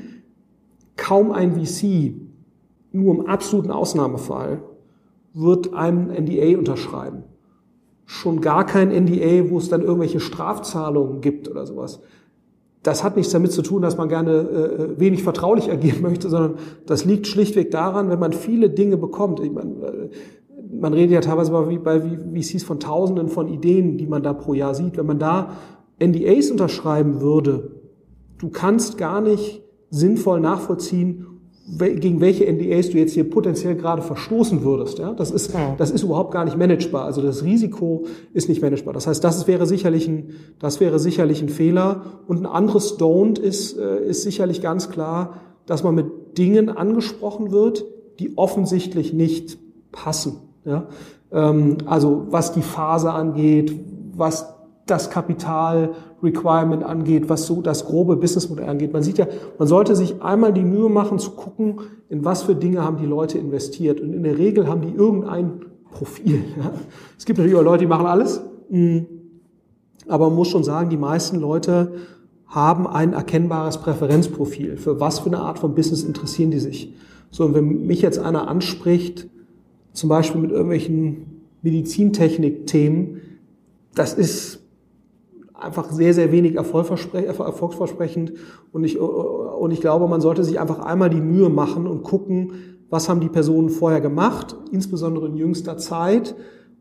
Kaum 0.96 1.30
ein 1.30 1.54
VC, 1.54 2.14
nur 2.94 3.14
im 3.14 3.26
absoluten 3.26 3.70
Ausnahmefall, 3.70 4.62
wird 5.32 5.74
ein 5.74 6.08
NDA 6.08 6.56
unterschreiben. 6.58 7.24
Schon 8.06 8.40
gar 8.40 8.64
kein 8.64 8.90
NDA, 8.90 9.50
wo 9.50 9.58
es 9.58 9.68
dann 9.68 9.82
irgendwelche 9.82 10.20
Strafzahlungen 10.20 11.20
gibt 11.20 11.50
oder 11.50 11.66
sowas. 11.66 12.00
Das 12.82 13.02
hat 13.02 13.16
nichts 13.16 13.32
damit 13.32 13.50
zu 13.50 13.62
tun, 13.62 13.82
dass 13.82 13.96
man 13.96 14.08
gerne 14.08 14.32
äh, 14.32 15.00
wenig 15.00 15.22
vertraulich 15.22 15.70
agieren 15.70 16.02
möchte, 16.02 16.28
sondern 16.28 16.56
das 16.86 17.04
liegt 17.04 17.26
schlichtweg 17.26 17.70
daran, 17.70 18.10
wenn 18.10 18.20
man 18.20 18.32
viele 18.32 18.70
Dinge 18.70 18.96
bekommt. 18.96 19.40
Ich 19.40 19.50
meine, 19.50 19.70
äh, 19.70 20.10
man 20.70 20.92
redet 20.92 21.12
ja 21.12 21.20
teilweise 21.20 21.50
bei, 21.50 21.78
bei 21.78 22.00
VCs 22.00 22.62
von 22.62 22.78
Tausenden 22.78 23.28
von 23.28 23.48
Ideen, 23.48 23.96
die 23.96 24.06
man 24.06 24.22
da 24.22 24.34
pro 24.34 24.54
Jahr 24.54 24.74
sieht. 24.74 24.96
Wenn 24.96 25.06
man 25.06 25.18
da 25.18 25.52
NDAs 25.98 26.50
unterschreiben 26.50 27.20
würde, 27.20 27.72
du 28.38 28.50
kannst 28.50 28.98
gar 28.98 29.20
nicht 29.20 29.62
sinnvoll 29.90 30.40
nachvollziehen, 30.40 31.33
gegen 31.66 32.20
welche 32.20 32.44
NDAs 32.44 32.90
du 32.90 32.98
jetzt 32.98 33.14
hier 33.14 33.28
potenziell 33.28 33.74
gerade 33.74 34.02
verstoßen 34.02 34.62
würdest. 34.62 34.98
Ja? 34.98 35.14
Das, 35.14 35.30
ist, 35.30 35.54
das 35.78 35.90
ist 35.90 36.02
überhaupt 36.02 36.30
gar 36.30 36.44
nicht 36.44 36.58
managebar. 36.58 37.06
Also 37.06 37.22
das 37.22 37.42
Risiko 37.42 38.04
ist 38.34 38.48
nicht 38.50 38.60
managebar. 38.60 38.92
Das 38.92 39.06
heißt, 39.06 39.24
das 39.24 39.46
wäre 39.46 39.66
sicherlich 39.66 40.06
ein, 40.06 40.30
das 40.58 40.80
wäre 40.80 40.98
sicherlich 40.98 41.40
ein 41.40 41.48
Fehler. 41.48 42.02
Und 42.26 42.42
ein 42.42 42.46
anderes 42.46 42.98
Don't 42.98 43.40
ist, 43.40 43.78
äh, 43.78 44.04
ist 44.04 44.22
sicherlich 44.22 44.60
ganz 44.60 44.90
klar, 44.90 45.40
dass 45.64 45.82
man 45.82 45.94
mit 45.94 46.36
Dingen 46.36 46.68
angesprochen 46.68 47.50
wird, 47.50 47.86
die 48.18 48.36
offensichtlich 48.36 49.14
nicht 49.14 49.58
passen. 49.90 50.40
Ja? 50.66 50.88
Ähm, 51.32 51.78
also 51.86 52.26
was 52.28 52.52
die 52.52 52.62
Phase 52.62 53.10
angeht, 53.10 53.74
was 54.14 54.53
das 54.86 55.10
Kapital-Requirement 55.10 56.84
angeht, 56.84 57.28
was 57.28 57.46
so 57.46 57.62
das 57.62 57.86
grobe 57.86 58.16
Businessmodell 58.16 58.68
angeht. 58.68 58.92
Man 58.92 59.02
sieht 59.02 59.18
ja, 59.18 59.26
man 59.58 59.66
sollte 59.66 59.96
sich 59.96 60.22
einmal 60.22 60.52
die 60.52 60.64
Mühe 60.64 60.88
machen 60.88 61.18
zu 61.18 61.30
gucken, 61.32 61.80
in 62.08 62.24
was 62.24 62.42
für 62.42 62.54
Dinge 62.54 62.84
haben 62.84 62.98
die 62.98 63.06
Leute 63.06 63.38
investiert. 63.38 64.00
Und 64.00 64.12
in 64.12 64.22
der 64.22 64.36
Regel 64.36 64.68
haben 64.68 64.82
die 64.82 64.94
irgendein 64.94 65.60
Profil. 65.90 66.44
Ja. 66.58 66.72
Es 67.16 67.24
gibt 67.24 67.38
natürlich 67.38 67.58
auch 67.58 67.64
Leute, 67.64 67.84
die 67.84 67.88
machen 67.88 68.06
alles. 68.06 68.42
Mhm. 68.68 69.06
Aber 70.08 70.28
man 70.28 70.36
muss 70.36 70.48
schon 70.48 70.64
sagen, 70.64 70.90
die 70.90 70.96
meisten 70.96 71.38
Leute 71.38 71.92
haben 72.46 72.86
ein 72.86 73.14
erkennbares 73.14 73.78
Präferenzprofil. 73.78 74.76
Für 74.76 75.00
was 75.00 75.20
für 75.20 75.26
eine 75.26 75.38
Art 75.38 75.58
von 75.58 75.74
Business 75.74 76.04
interessieren 76.04 76.50
die 76.50 76.58
sich? 76.58 76.94
So, 77.30 77.46
und 77.46 77.54
wenn 77.54 77.86
mich 77.86 78.02
jetzt 78.02 78.18
einer 78.18 78.48
anspricht, 78.48 79.28
zum 79.92 80.08
Beispiel 80.08 80.40
mit 80.40 80.50
irgendwelchen 80.50 81.42
Medizintechnik-Themen, 81.62 83.22
das 83.94 84.14
ist 84.14 84.63
einfach 85.64 85.90
sehr, 85.90 86.14
sehr 86.14 86.30
wenig 86.32 86.56
erfolgsversprechend. 86.56 88.34
Und 88.72 88.84
ich, 88.84 88.98
und 88.98 89.70
ich 89.70 89.80
glaube, 89.80 90.06
man 90.08 90.20
sollte 90.20 90.44
sich 90.44 90.60
einfach 90.60 90.80
einmal 90.80 91.10
die 91.10 91.20
Mühe 91.20 91.48
machen 91.48 91.86
und 91.86 92.02
gucken, 92.02 92.52
was 92.90 93.08
haben 93.08 93.20
die 93.20 93.28
Personen 93.28 93.70
vorher 93.70 94.00
gemacht, 94.00 94.56
insbesondere 94.70 95.26
in 95.26 95.36
jüngster 95.36 95.76
Zeit, 95.78 96.34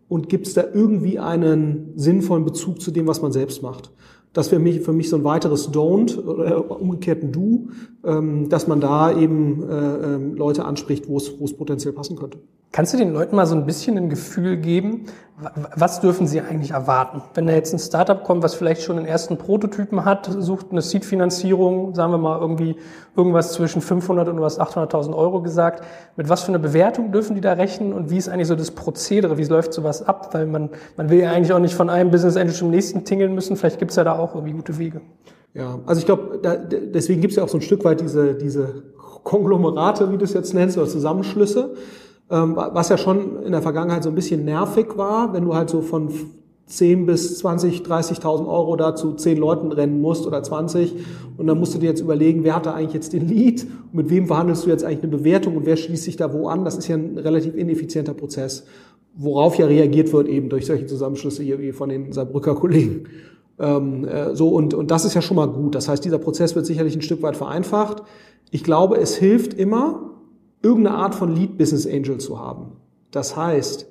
und 0.10 0.30
gibt 0.30 0.46
es 0.46 0.54
da 0.54 0.64
irgendwie 0.74 1.18
einen 1.18 1.94
sinnvollen 1.96 2.46
Bezug 2.46 2.82
zu 2.82 2.92
dem, 2.92 3.08
was 3.08 3.22
man 3.22 3.32
selbst 3.32 3.64
macht. 3.64 3.92
Das 4.34 4.52
wäre 4.52 4.62
für 4.80 4.94
mich 4.94 5.10
so 5.10 5.16
ein 5.16 5.24
weiteres 5.24 5.72
Don't 5.72 6.20
oder 6.20 6.82
umgekehrt 6.82 7.24
ein 7.24 7.32
Do, 7.32 7.70
ähm, 8.04 8.50
dass 8.50 8.68
man 8.68 8.82
da 8.82 9.16
eben 9.18 9.64
äh, 9.68 10.16
ähm, 10.16 10.36
Leute 10.36 10.66
anspricht, 10.66 11.08
wo 11.08 11.18
es, 11.18 11.40
wo 11.40 11.46
es 11.46 11.56
potenziell 11.56 11.94
passen 11.94 12.16
könnte. 12.16 12.40
Kannst 12.74 12.92
du 12.92 12.98
den 12.98 13.14
Leuten 13.14 13.36
mal 13.36 13.46
so 13.46 13.54
ein 13.54 13.68
bisschen 13.68 14.00
ein 14.00 14.10
Gefühl 14.10 14.58
geben, 14.58 15.06
was 15.76 16.02
dürfen 16.02 16.26
sie 16.26 16.42
eigentlich 16.42 16.72
erwarten? 16.72 17.22
Wenn 17.36 17.46
da 17.46 17.54
jetzt 17.54 17.72
ein 17.72 17.78
Startup 17.78 18.24
kommt, 18.24 18.42
was 18.42 18.56
vielleicht 18.56 18.82
schon 18.82 18.98
einen 18.98 19.06
ersten 19.06 19.38
Prototypen 19.38 20.06
hat, 20.06 20.28
sucht 20.40 20.72
eine 20.72 20.82
Seed-Finanzierung, 20.82 21.94
sagen 21.94 22.12
wir 22.14 22.18
mal 22.18 22.40
irgendwie 22.40 22.78
irgendwas 23.16 23.54
zwischen 23.54 23.80
500 23.80 24.28
und 24.28 24.42
was 24.42 24.60
800.000 24.60 25.16
Euro 25.16 25.44
gesagt, 25.44 25.84
mit 26.16 26.30
was 26.30 26.42
für 26.42 26.48
einer 26.48 26.58
Bewertung 26.58 27.12
dürfen 27.12 27.36
die 27.36 27.42
da 27.42 27.54
rechnen 27.54 27.94
und 27.94 28.10
wie 28.10 28.18
ist 28.18 28.28
eigentlich 28.28 28.48
so 28.48 28.56
das 28.56 28.72
Prozedere, 28.72 29.38
wie 29.38 29.44
läuft 29.44 29.72
sowas 29.72 30.02
ab? 30.02 30.34
Weil 30.34 30.48
man, 30.48 30.72
man 30.98 31.12
will 31.12 31.20
ja 31.20 31.32
eigentlich 31.32 31.54
auch 31.54 31.60
nicht 31.60 31.76
von 31.76 31.92
einem 31.92 32.10
Business 32.10 32.38
Angel 32.38 32.56
zum 32.56 32.72
nächsten 32.72 33.06
tingeln 33.06 33.36
müssen, 33.36 33.56
vielleicht 33.56 33.78
gibt's 33.78 33.98
ja 33.98 34.04
da 34.04 34.18
auch 34.18 34.34
irgendwie 34.34 34.54
gute 34.54 34.80
Wege. 34.80 35.02
Ja, 35.54 35.78
also 35.86 36.00
ich 36.00 36.08
glaube, 36.08 36.42
deswegen 36.92 37.22
gibt's 37.22 37.36
ja 37.36 37.44
auch 37.44 37.50
so 37.50 37.60
ein 37.60 37.62
Stück 37.62 37.86
weit 37.86 38.02
diese, 38.02 38.34
diese 38.34 38.82
Konglomerate, 39.24 40.12
wie 40.12 40.18
du 40.18 40.26
es 40.26 40.34
jetzt 40.34 40.56
nennst, 40.56 40.76
oder 40.76 40.88
Zusammenschlüsse 40.88 41.76
was 42.30 42.90
ja 42.90 42.98
schon 42.98 43.44
in 43.44 43.52
der 43.52 43.62
Vergangenheit 43.62 44.04
so 44.04 44.10
ein 44.10 44.16
bisschen 44.16 44.46
nervig 44.46 44.98
war, 44.98 45.34
wenn 45.34 45.46
du 45.46 45.54
halt 45.54 45.70
so 45.70 45.82
von 45.82 46.10
10 46.66 47.06
bis 47.06 47.38
20, 47.40 47.82
30.000 47.82 48.48
Euro 48.48 48.76
da 48.76 48.96
zu 48.96 49.14
10 49.14 49.38
Leuten 49.38 49.72
rennen 49.72 50.02
musst 50.02 50.26
oder 50.26 50.42
20 50.42 50.96
und 51.38 51.48
dann 51.48 51.60
musst 51.60 51.76
du 51.76 51.80
dir 51.80 51.90
jetzt 51.90 52.00
überlegen, 52.00 52.44
wer 52.44 52.56
hat 52.56 52.66
da 52.66 52.74
eigentlich 52.74 52.94
jetzt 52.94 53.14
den 53.14 53.28
Lead 53.28 53.68
mit 53.92 54.10
wem 54.10 54.28
verhandelst 54.28 54.66
du 54.66 54.70
jetzt 54.70 54.84
eigentlich 54.84 55.04
eine 55.04 55.18
Bewertung 55.18 55.58
und 55.58 55.66
wer 55.66 55.76
schließt 55.76 56.04
sich 56.04 56.16
da 56.16 56.34
wo 56.34 56.48
an. 56.48 56.64
Das 56.64 56.78
ist 56.78 56.88
ja 56.88 56.96
ein 56.96 57.18
relativ 57.18 57.56
ineffizienter 57.56 58.14
Prozess, 58.14 58.66
worauf 59.16 59.58
ja 59.58 59.66
reagiert 59.66 60.14
wird 60.14 60.28
eben 60.28 60.50
durch 60.50 60.66
solche 60.66 60.86
Zusammenschlüsse 60.86 61.44
hier 61.44 61.60
wie 61.60 61.74
von 61.74 61.90
den 61.90 62.14
Saarbrücker 62.14 62.56
Kollegen. 62.56 63.04
Ähm, 63.60 64.08
äh, 64.08 64.36
so 64.36 64.50
und, 64.50 64.74
und 64.74 64.90
das 64.90 65.06
ist 65.06 65.14
ja 65.14 65.22
schon 65.22 65.36
mal 65.36 65.48
gut. 65.48 65.76
Das 65.76 65.90
heißt, 65.90 66.04
dieser 66.04 66.18
Prozess 66.18 66.56
wird 66.56 66.66
sicherlich 66.66 66.96
ein 66.96 67.02
Stück 67.02 67.22
weit 67.22 67.38
vereinfacht. 67.38 68.04
Ich 68.52 68.64
glaube, 68.64 68.98
es 68.98 69.16
hilft 69.16 69.54
immer, 69.54 70.13
irgendeine 70.64 70.98
Art 70.98 71.14
von 71.14 71.36
Lead 71.36 71.58
Business 71.58 71.86
Angel 71.86 72.18
zu 72.18 72.40
haben. 72.40 72.78
Das 73.12 73.38
heißt, 73.38 73.88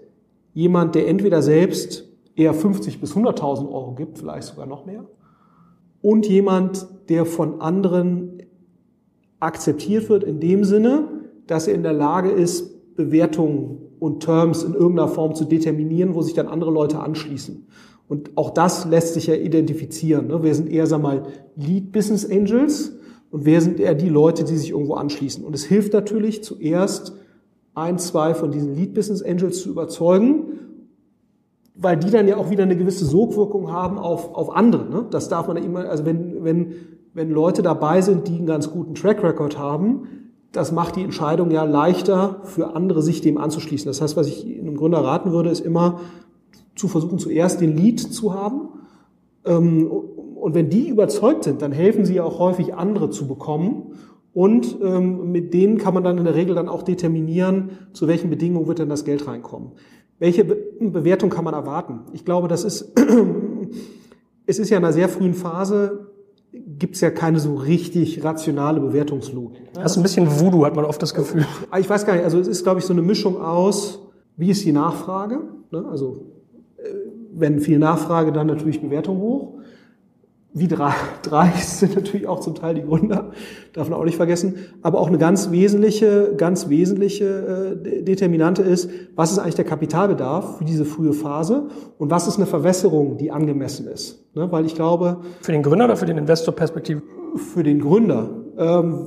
jemand, 0.54 0.96
der 0.96 1.06
entweder 1.06 1.42
selbst 1.42 2.08
eher 2.34 2.54
50 2.54 3.00
bis 3.00 3.14
100.000 3.14 3.70
Euro 3.70 3.94
gibt, 3.94 4.18
vielleicht 4.18 4.48
sogar 4.48 4.66
noch 4.66 4.84
mehr, 4.84 5.04
und 6.00 6.26
jemand, 6.26 6.88
der 7.08 7.24
von 7.24 7.60
anderen 7.60 8.42
akzeptiert 9.38 10.08
wird 10.08 10.24
in 10.24 10.40
dem 10.40 10.64
Sinne, 10.64 11.08
dass 11.46 11.68
er 11.68 11.74
in 11.74 11.82
der 11.82 11.92
Lage 11.92 12.30
ist, 12.30 12.96
Bewertungen 12.96 13.78
und 14.00 14.20
Terms 14.20 14.64
in 14.64 14.74
irgendeiner 14.74 15.08
Form 15.08 15.34
zu 15.34 15.44
determinieren, 15.44 16.14
wo 16.14 16.22
sich 16.22 16.34
dann 16.34 16.48
andere 16.48 16.70
Leute 16.70 16.98
anschließen. 16.98 17.66
Und 18.08 18.36
auch 18.36 18.50
das 18.50 18.84
lässt 18.86 19.14
sich 19.14 19.28
ja 19.28 19.34
identifizieren. 19.34 20.28
Ne? 20.28 20.42
Wir 20.42 20.54
sind 20.54 20.68
eher, 20.68 20.86
sag 20.86 21.02
mal, 21.02 21.22
Lead 21.56 21.92
Business 21.92 22.28
Angels 22.28 22.96
und 23.32 23.46
wer 23.46 23.62
sind 23.62 23.80
eher 23.80 23.94
die 23.94 24.10
Leute, 24.10 24.44
die 24.44 24.56
sich 24.56 24.70
irgendwo 24.70 24.94
anschließen. 24.94 25.42
Und 25.42 25.54
es 25.54 25.64
hilft 25.64 25.94
natürlich 25.94 26.44
zuerst, 26.44 27.14
ein, 27.74 27.98
zwei 27.98 28.34
von 28.34 28.50
diesen 28.50 28.74
Lead 28.74 28.92
Business 28.92 29.22
Angels 29.22 29.62
zu 29.62 29.70
überzeugen, 29.70 30.44
weil 31.74 31.96
die 31.96 32.10
dann 32.10 32.28
ja 32.28 32.36
auch 32.36 32.50
wieder 32.50 32.64
eine 32.64 32.76
gewisse 32.76 33.06
Sogwirkung 33.06 33.72
haben 33.72 33.98
auf, 33.98 34.34
auf 34.34 34.54
andere. 34.54 34.84
Ne? 34.90 35.06
Das 35.10 35.30
darf 35.30 35.48
man 35.48 35.56
ja 35.56 35.62
immer, 35.62 35.88
also 35.88 36.04
wenn, 36.04 36.44
wenn, 36.44 36.74
wenn 37.14 37.30
Leute 37.30 37.62
dabei 37.62 38.02
sind, 38.02 38.28
die 38.28 38.36
einen 38.36 38.44
ganz 38.44 38.70
guten 38.70 38.94
Track 38.94 39.24
Record 39.24 39.58
haben, 39.58 40.02
das 40.52 40.70
macht 40.70 40.96
die 40.96 41.02
Entscheidung 41.02 41.50
ja 41.50 41.64
leichter 41.64 42.42
für 42.44 42.76
andere, 42.76 43.00
sich 43.00 43.22
dem 43.22 43.38
anzuschließen. 43.38 43.86
Das 43.86 44.02
heißt, 44.02 44.14
was 44.18 44.26
ich 44.26 44.44
einem 44.44 44.76
Gründer 44.76 45.02
raten 45.02 45.32
würde, 45.32 45.48
ist 45.48 45.64
immer 45.64 46.00
zu 46.76 46.86
versuchen, 46.86 47.18
zuerst 47.18 47.62
den 47.62 47.74
Lead 47.74 47.98
zu 47.98 48.34
haben 48.34 48.68
ähm, 49.46 49.90
und 50.42 50.54
wenn 50.54 50.68
die 50.68 50.88
überzeugt 50.88 51.44
sind, 51.44 51.62
dann 51.62 51.70
helfen 51.70 52.04
sie 52.04 52.20
auch 52.20 52.40
häufig 52.40 52.74
andere 52.74 53.10
zu 53.10 53.28
bekommen. 53.28 53.92
Und 54.34 54.76
ähm, 54.82 55.30
mit 55.30 55.54
denen 55.54 55.78
kann 55.78 55.94
man 55.94 56.02
dann 56.02 56.18
in 56.18 56.24
der 56.24 56.34
Regel 56.34 56.56
dann 56.56 56.68
auch 56.68 56.82
determinieren, 56.82 57.78
zu 57.92 58.08
welchen 58.08 58.28
Bedingungen 58.28 58.66
wird 58.66 58.80
denn 58.80 58.88
das 58.88 59.04
Geld 59.04 59.28
reinkommen. 59.28 59.70
Welche 60.18 60.44
Be 60.44 60.58
Bewertung 60.80 61.30
kann 61.30 61.44
man 61.44 61.54
erwarten? 61.54 62.00
Ich 62.12 62.24
glaube, 62.24 62.48
das 62.48 62.64
ist, 62.64 62.92
es 64.46 64.58
ist 64.58 64.68
ja 64.68 64.78
in 64.78 64.84
einer 64.84 64.92
sehr 64.92 65.08
frühen 65.08 65.34
Phase, 65.34 66.08
gibt 66.50 66.96
es 66.96 67.02
ja 67.02 67.10
keine 67.10 67.38
so 67.38 67.54
richtig 67.54 68.24
rationale 68.24 68.80
Bewertungslogik. 68.80 69.72
Das 69.74 69.92
ist 69.92 69.98
ein 69.98 70.02
bisschen 70.02 70.40
Voodoo, 70.40 70.64
hat 70.64 70.74
man 70.74 70.84
oft 70.84 71.00
das 71.00 71.14
Gefühl. 71.14 71.46
Ich 71.78 71.88
weiß 71.88 72.04
gar 72.04 72.14
nicht, 72.14 72.24
also 72.24 72.40
es 72.40 72.48
ist, 72.48 72.64
glaube 72.64 72.80
ich, 72.80 72.84
so 72.84 72.92
eine 72.92 73.02
Mischung 73.02 73.40
aus, 73.40 74.00
wie 74.36 74.50
ist 74.50 74.64
die 74.64 74.72
Nachfrage? 74.72 75.38
Ne? 75.70 75.84
Also 75.88 76.32
äh, 76.78 76.88
wenn 77.32 77.60
viel 77.60 77.78
Nachfrage, 77.78 78.32
dann 78.32 78.48
natürlich 78.48 78.80
Bewertung 78.80 79.18
hoch 79.18 79.61
wie 80.54 80.68
dreist 80.68 81.78
sind 81.80 81.94
natürlich 81.94 82.26
auch 82.26 82.40
zum 82.40 82.54
Teil 82.54 82.74
die 82.74 82.82
Gründer, 82.82 83.30
darf 83.72 83.88
man 83.88 83.98
auch 83.98 84.04
nicht 84.04 84.16
vergessen. 84.16 84.56
Aber 84.82 85.00
auch 85.00 85.08
eine 85.08 85.18
ganz 85.18 85.50
wesentliche, 85.50 86.34
ganz 86.36 86.68
wesentliche 86.68 87.76
äh, 87.84 88.02
Determinante 88.02 88.62
ist, 88.62 88.90
was 89.14 89.32
ist 89.32 89.38
eigentlich 89.38 89.54
der 89.54 89.64
Kapitalbedarf 89.64 90.58
für 90.58 90.64
diese 90.64 90.84
frühe 90.84 91.14
Phase 91.14 91.68
und 91.98 92.10
was 92.10 92.28
ist 92.28 92.36
eine 92.36 92.46
Verwässerung, 92.46 93.16
die 93.16 93.30
angemessen 93.30 93.86
ist. 93.86 94.26
Ne? 94.34 94.50
Weil 94.52 94.66
ich 94.66 94.74
glaube... 94.74 95.18
Für 95.40 95.52
den 95.52 95.62
Gründer 95.62 95.86
oder 95.86 95.96
für 95.96 96.06
den 96.06 96.18
Investor 96.18 96.54
Perspektive? 96.54 97.02
Für 97.36 97.62
den 97.62 97.80
Gründer. 97.80 98.28
Ähm, 98.58 99.06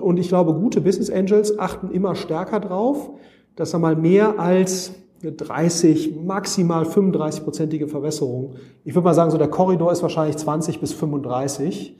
und 0.00 0.18
ich 0.18 0.28
glaube, 0.28 0.54
gute 0.54 0.80
Business 0.80 1.10
Angels 1.10 1.58
achten 1.58 1.90
immer 1.90 2.14
stärker 2.14 2.60
drauf, 2.60 3.10
dass 3.56 3.72
er 3.72 3.80
mal 3.80 3.96
mehr 3.96 4.38
als 4.38 4.94
30, 5.32 6.16
maximal 6.24 6.84
35-prozentige 6.84 7.88
Verwässerung. 7.88 8.54
Ich 8.84 8.94
würde 8.94 9.04
mal 9.04 9.14
sagen, 9.14 9.30
so 9.30 9.38
der 9.38 9.48
Korridor 9.48 9.92
ist 9.92 10.02
wahrscheinlich 10.02 10.36
20 10.36 10.80
bis 10.80 10.92
35. 10.92 11.96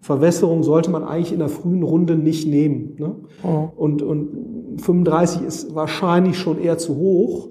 Verwässerung 0.00 0.62
sollte 0.62 0.90
man 0.90 1.04
eigentlich 1.04 1.32
in 1.32 1.38
der 1.38 1.48
frühen 1.48 1.82
Runde 1.82 2.16
nicht 2.16 2.46
nehmen. 2.46 2.96
Ne? 2.98 3.14
Oh. 3.42 3.68
Und, 3.76 4.02
und 4.02 4.80
35 4.80 5.42
ist 5.42 5.74
wahrscheinlich 5.74 6.38
schon 6.38 6.60
eher 6.60 6.78
zu 6.78 6.96
hoch. 6.96 7.48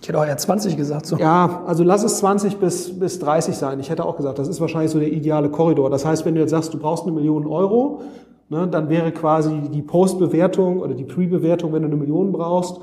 Ich 0.00 0.08
hätte 0.08 0.18
auch 0.18 0.26
eher 0.26 0.36
20 0.36 0.76
gesagt. 0.76 1.06
So. 1.06 1.16
Ja, 1.16 1.62
also 1.66 1.82
lass 1.82 2.04
es 2.04 2.18
20 2.18 2.56
bis, 2.56 2.98
bis 2.98 3.18
30 3.20 3.56
sein. 3.56 3.80
Ich 3.80 3.88
hätte 3.88 4.04
auch 4.04 4.16
gesagt, 4.16 4.38
das 4.38 4.48
ist 4.48 4.60
wahrscheinlich 4.60 4.90
so 4.90 4.98
der 4.98 5.10
ideale 5.10 5.48
Korridor. 5.48 5.88
Das 5.88 6.04
heißt, 6.04 6.26
wenn 6.26 6.34
du 6.34 6.42
jetzt 6.42 6.50
sagst, 6.50 6.74
du 6.74 6.78
brauchst 6.78 7.04
eine 7.04 7.12
Million 7.12 7.46
Euro, 7.46 8.02
ne, 8.50 8.68
dann 8.68 8.90
wäre 8.90 9.12
quasi 9.12 9.62
die 9.72 9.80
Postbewertung 9.80 10.80
oder 10.80 10.94
die 10.94 11.04
Pre-Bewertung, 11.04 11.72
wenn 11.72 11.82
du 11.82 11.88
eine 11.88 11.96
Million 11.96 12.32
brauchst, 12.32 12.80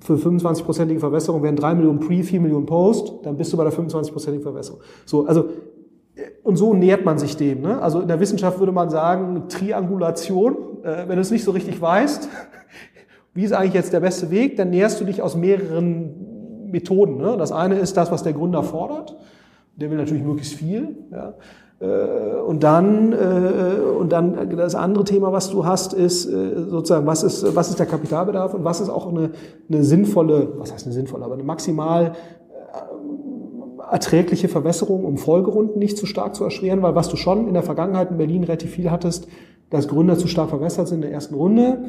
für 0.00 0.14
25-prozentige 0.14 1.00
Verwässerung 1.00 1.42
wären 1.42 1.56
3 1.56 1.74
Millionen 1.74 2.00
Pre, 2.00 2.22
4 2.22 2.40
Millionen 2.40 2.66
Post, 2.66 3.14
dann 3.22 3.36
bist 3.36 3.52
du 3.52 3.56
bei 3.56 3.64
der 3.64 3.72
25-prozentigen 3.72 4.42
Verwässerung. 4.42 4.80
So, 5.04 5.26
also 5.26 5.48
und 6.42 6.56
so 6.56 6.74
nähert 6.74 7.04
man 7.04 7.18
sich 7.18 7.36
dem. 7.36 7.62
Ne? 7.62 7.80
Also 7.82 8.00
in 8.00 8.08
der 8.08 8.20
Wissenschaft 8.20 8.58
würde 8.58 8.72
man 8.72 8.88
sagen, 8.88 9.48
Triangulation, 9.48 10.82
äh, 10.82 11.08
wenn 11.08 11.16
du 11.16 11.20
es 11.20 11.30
nicht 11.30 11.44
so 11.44 11.50
richtig 11.50 11.80
weißt, 11.80 12.28
wie 13.34 13.44
ist 13.44 13.52
eigentlich 13.52 13.74
jetzt 13.74 13.92
der 13.92 14.00
beste 14.00 14.30
Weg, 14.30 14.56
dann 14.56 14.70
näherst 14.70 15.00
du 15.00 15.04
dich 15.04 15.22
aus 15.22 15.36
mehreren 15.36 16.70
Methoden. 16.70 17.18
Ne? 17.18 17.36
Das 17.36 17.52
eine 17.52 17.78
ist 17.78 17.96
das, 17.96 18.10
was 18.10 18.22
der 18.22 18.32
Gründer 18.32 18.62
fordert. 18.62 19.16
Der 19.76 19.90
will 19.90 19.98
natürlich 19.98 20.22
möglichst 20.22 20.54
viel. 20.54 20.96
Ja? 21.10 21.34
Äh, 21.78 22.40
und 22.46 22.62
dann, 22.62 23.12
äh, 23.12 23.80
und 23.98 24.10
dann 24.10 24.56
das 24.56 24.74
andere 24.74 25.04
Thema, 25.04 25.32
was 25.32 25.50
du 25.50 25.66
hast, 25.66 25.92
ist 25.92 26.26
äh, 26.26 26.64
sozusagen, 26.68 27.06
was 27.06 27.22
ist, 27.22 27.54
was 27.54 27.68
ist 27.68 27.78
der 27.78 27.86
Kapitalbedarf 27.86 28.54
und 28.54 28.64
was 28.64 28.80
ist 28.80 28.88
auch 28.88 29.08
eine, 29.08 29.30
eine 29.68 29.84
sinnvolle, 29.84 30.54
was 30.56 30.72
heißt 30.72 30.86
eine 30.86 30.94
sinnvolle, 30.94 31.24
aber 31.24 31.34
eine 31.34 31.44
maximal 31.44 32.12
erträgliche 33.90 34.48
Verwässerung, 34.48 35.04
um 35.04 35.16
Folgerunden 35.16 35.78
nicht 35.78 35.96
zu 35.96 36.06
stark 36.06 36.34
zu 36.34 36.44
erschweren, 36.44 36.82
weil 36.82 36.94
was 36.94 37.08
du 37.08 37.16
schon 37.16 37.46
in 37.46 37.54
der 37.54 37.62
Vergangenheit 37.62 38.10
in 38.10 38.16
Berlin 38.16 38.42
relativ 38.42 38.70
viel 38.72 38.90
hattest, 38.90 39.28
dass 39.70 39.88
Gründer 39.88 40.16
zu 40.16 40.28
stark 40.28 40.50
verwässert 40.50 40.88
sind 40.88 40.96
in 40.96 41.02
der 41.02 41.12
ersten 41.12 41.34
Runde. 41.34 41.84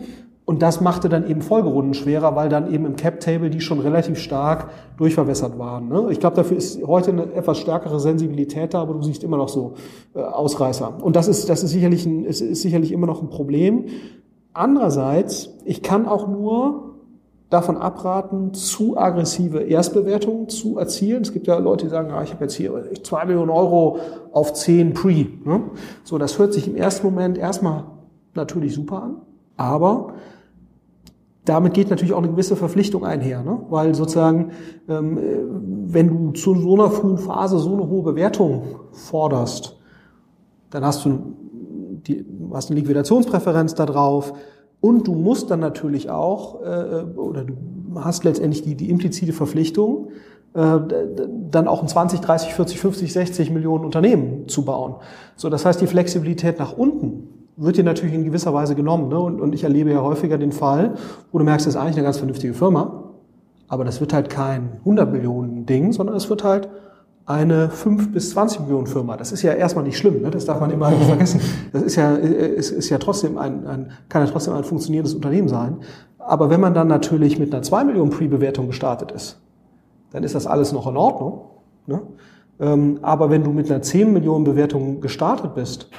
Und 0.45 0.61
das 0.61 0.79
machte 0.79 1.09
dann 1.09 1.29
eben 1.29 1.41
Folgerunden 1.41 1.93
schwerer, 1.93 2.35
weil 2.37 2.47
dann 2.47 2.73
eben 2.73 2.85
im 2.85 2.95
Cap-Table 2.95 3.49
die 3.49 3.59
schon 3.59 3.79
relativ 3.79 4.17
stark 4.17 4.69
durchverwässert 4.95 5.59
waren. 5.59 5.89
Ne? 5.89 6.07
Ich 6.09 6.21
glaube, 6.21 6.37
dafür 6.37 6.55
ist 6.55 6.81
heute 6.87 7.11
eine 7.11 7.33
etwas 7.33 7.57
stärkere 7.57 7.99
Sensibilität 7.99 8.73
da, 8.73 8.81
aber 8.81 8.93
du 8.93 9.01
siehst 9.01 9.25
immer 9.25 9.35
noch 9.35 9.49
so 9.49 9.73
äh, 10.15 10.19
Ausreißer. 10.19 11.03
Und 11.03 11.17
das 11.17 11.27
ist, 11.27 11.49
das 11.49 11.63
ist 11.63 11.71
sicherlich, 11.71 12.05
ein, 12.05 12.23
ist, 12.23 12.39
ist 12.39 12.61
sicherlich 12.61 12.93
immer 12.93 13.07
noch 13.07 13.21
ein 13.21 13.29
Problem. 13.29 13.87
Andererseits, 14.53 15.49
ich 15.65 15.83
kann 15.83 16.07
auch 16.07 16.29
nur 16.29 16.86
davon 17.49 17.77
abraten, 17.77 18.53
zu 18.53 18.97
aggressive 18.97 19.59
Erstbewertungen 19.59 20.49
zu 20.49 20.77
erzielen. 20.77 21.21
Es 21.21 21.31
gibt 21.31 21.47
ja 21.47 21.57
Leute, 21.57 21.85
die 21.85 21.91
sagen, 21.91 22.11
ah, 22.11 22.21
ich 22.21 22.33
habe 22.33 22.43
jetzt 22.43 22.55
hier 22.55 22.73
zwei 23.03 23.25
Millionen 23.25 23.49
Euro 23.49 23.99
auf 24.33 24.53
zehn 24.53 24.93
Pre. 24.93 25.27
Ne? 25.45 25.63
So, 26.03 26.17
das 26.17 26.37
hört 26.39 26.53
sich 26.53 26.67
im 26.67 26.75
ersten 26.75 27.07
Moment 27.07 27.37
erstmal 27.37 27.85
natürlich 28.33 28.73
super 28.73 29.03
an, 29.03 29.21
aber 29.55 30.13
damit 31.45 31.73
geht 31.73 31.89
natürlich 31.89 32.13
auch 32.13 32.17
eine 32.17 32.27
gewisse 32.27 32.57
Verpflichtung 32.57 33.05
einher, 33.05 33.41
ne? 33.41 33.59
weil 33.69 33.95
sozusagen, 33.95 34.51
ähm, 34.89 35.17
wenn 35.87 36.09
du 36.09 36.31
zu 36.31 36.55
so 36.55 36.73
einer 36.73 36.91
frühen 36.91 37.17
Phase 37.17 37.57
so 37.59 37.73
eine 37.73 37.87
hohe 37.87 38.03
Bewertung 38.03 38.63
forderst, 38.91 39.77
dann 40.69 40.83
hast 40.83 41.05
du, 41.05 41.35
die, 42.05 42.25
hast 42.51 42.69
eine 42.69 42.79
Liquidationspräferenz 42.81 43.75
da 43.75 43.85
drauf, 43.85 44.33
und 44.79 45.07
du 45.07 45.13
musst 45.13 45.49
dann 45.49 45.59
natürlich 45.59 46.09
auch, 46.09 46.61
äh, 46.61 47.03
oder 47.15 47.43
du 47.43 47.55
hast 47.95 48.23
letztendlich 48.23 48.61
die, 48.61 48.75
die 48.75 48.89
implizite 48.89 49.33
Verpflichtung, 49.33 50.09
äh, 50.53 50.79
dann 51.51 51.67
auch 51.67 51.81
ein 51.81 51.87
20, 51.87 52.19
30, 52.19 52.53
40, 52.53 52.79
50, 52.79 53.13
60 53.13 53.51
Millionen 53.51 53.85
Unternehmen 53.85 54.47
zu 54.47 54.65
bauen. 54.65 54.95
So, 55.35 55.49
das 55.49 55.65
heißt, 55.65 55.81
die 55.81 55.87
Flexibilität 55.87 56.59
nach 56.59 56.77
unten 56.77 57.29
wird 57.57 57.77
dir 57.77 57.83
natürlich 57.83 58.13
in 58.13 58.23
gewisser 58.23 58.53
Weise 58.53 58.75
genommen. 58.75 59.09
Ne? 59.09 59.19
Und, 59.19 59.41
und 59.41 59.53
ich 59.53 59.63
erlebe 59.63 59.91
ja 59.91 60.01
häufiger 60.01 60.37
den 60.37 60.51
Fall, 60.51 60.93
wo 61.31 61.39
du 61.39 61.45
merkst, 61.45 61.65
das 61.65 61.73
ist 61.75 61.79
eigentlich 61.81 61.95
eine 61.95 62.03
ganz 62.03 62.17
vernünftige 62.17 62.53
Firma, 62.53 63.03
aber 63.67 63.83
das 63.83 63.99
wird 63.99 64.13
halt 64.13 64.29
kein 64.29 64.73
100 64.79 65.11
Millionen 65.11 65.65
Ding, 65.65 65.91
sondern 65.91 66.15
es 66.15 66.29
wird 66.29 66.43
halt 66.43 66.69
eine 67.27 67.69
5 67.69 68.13
bis 68.13 68.31
20 68.31 68.61
Millionen 68.61 68.87
Firma. 68.87 69.17
Das 69.17 69.33
ist 69.33 69.41
ja 69.41 69.51
erstmal 69.51 69.83
nicht 69.83 69.97
schlimm, 69.97 70.21
ne? 70.21 70.31
das 70.31 70.45
darf 70.45 70.61
man 70.61 70.71
immer 70.71 70.89
nicht 70.89 71.03
vergessen. 71.07 71.41
Das 71.73 71.83
ist 71.83 71.97
ja, 71.97 72.15
ist, 72.15 72.71
ist 72.71 72.89
ja 72.89 72.97
trotzdem 72.97 73.37
ein, 73.37 73.67
ein, 73.67 73.91
kann 74.07 74.25
ja 74.25 74.31
trotzdem 74.31 74.53
ein 74.53 74.63
funktionierendes 74.63 75.13
Unternehmen 75.13 75.49
sein. 75.49 75.77
Aber 76.17 76.49
wenn 76.49 76.61
man 76.61 76.73
dann 76.73 76.87
natürlich 76.87 77.37
mit 77.37 77.53
einer 77.53 77.61
2 77.61 77.83
Millionen 77.83 78.11
Pre-Bewertung 78.11 78.67
gestartet 78.67 79.11
ist, 79.11 79.41
dann 80.11 80.23
ist 80.23 80.35
das 80.35 80.47
alles 80.47 80.71
noch 80.71 80.87
in 80.87 80.95
Ordnung. 80.95 81.41
Ne? 81.85 82.01
Ähm, 82.61 82.99
aber 83.01 83.29
wenn 83.29 83.43
du 83.43 83.51
mit 83.51 83.69
einer 83.69 83.81
10 83.81 84.13
Millionen 84.13 84.45
Bewertung 84.45 85.01
gestartet 85.01 85.53
bist, 85.53 85.89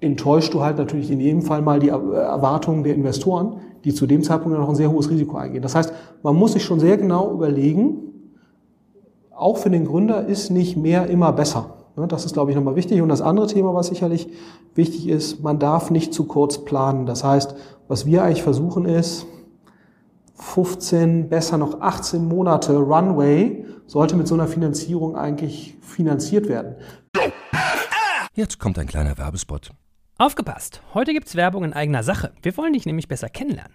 enttäuscht 0.00 0.52
du 0.52 0.62
halt 0.62 0.76
natürlich 0.76 1.10
in 1.10 1.20
jedem 1.20 1.40
Fall 1.40 1.62
mal 1.62 1.80
die 1.80 1.88
Erwartungen 1.88 2.84
der 2.84 2.94
Investoren, 2.94 3.60
die 3.84 3.94
zu 3.94 4.06
dem 4.06 4.22
Zeitpunkt 4.22 4.56
noch 4.58 4.68
ein 4.68 4.74
sehr 4.74 4.90
hohes 4.90 5.10
Risiko 5.10 5.38
eingehen. 5.38 5.62
Das 5.62 5.74
heißt, 5.74 5.92
man 6.22 6.36
muss 6.36 6.52
sich 6.52 6.64
schon 6.64 6.80
sehr 6.80 6.98
genau 6.98 7.32
überlegen, 7.32 8.07
auch 9.38 9.56
für 9.56 9.70
den 9.70 9.84
Gründer 9.84 10.26
ist 10.26 10.50
nicht 10.50 10.76
mehr 10.76 11.06
immer 11.08 11.32
besser. 11.32 11.74
Das 12.08 12.24
ist, 12.24 12.34
glaube 12.34 12.50
ich, 12.50 12.56
nochmal 12.56 12.76
wichtig. 12.76 13.00
Und 13.02 13.08
das 13.08 13.22
andere 13.22 13.46
Thema, 13.46 13.74
was 13.74 13.88
sicherlich 13.88 14.28
wichtig 14.74 15.08
ist, 15.08 15.42
man 15.42 15.58
darf 15.58 15.90
nicht 15.90 16.14
zu 16.14 16.24
kurz 16.24 16.64
planen. 16.64 17.06
Das 17.06 17.24
heißt, 17.24 17.54
was 17.88 18.06
wir 18.06 18.22
eigentlich 18.22 18.42
versuchen 18.42 18.84
ist, 18.84 19.26
15, 20.34 21.28
besser 21.28 21.58
noch 21.58 21.80
18 21.80 22.24
Monate 22.24 22.76
Runway 22.76 23.64
sollte 23.86 24.14
mit 24.16 24.28
so 24.28 24.34
einer 24.34 24.46
Finanzierung 24.46 25.16
eigentlich 25.16 25.76
finanziert 25.80 26.48
werden. 26.48 26.76
Jetzt 28.34 28.60
kommt 28.60 28.78
ein 28.78 28.86
kleiner 28.86 29.18
Werbespot. 29.18 29.72
Aufgepasst! 30.18 30.80
Heute 30.94 31.12
gibt's 31.12 31.34
Werbung 31.34 31.64
in 31.64 31.72
eigener 31.72 32.04
Sache. 32.04 32.32
Wir 32.42 32.56
wollen 32.56 32.72
dich 32.72 32.86
nämlich 32.86 33.08
besser 33.08 33.28
kennenlernen, 33.28 33.74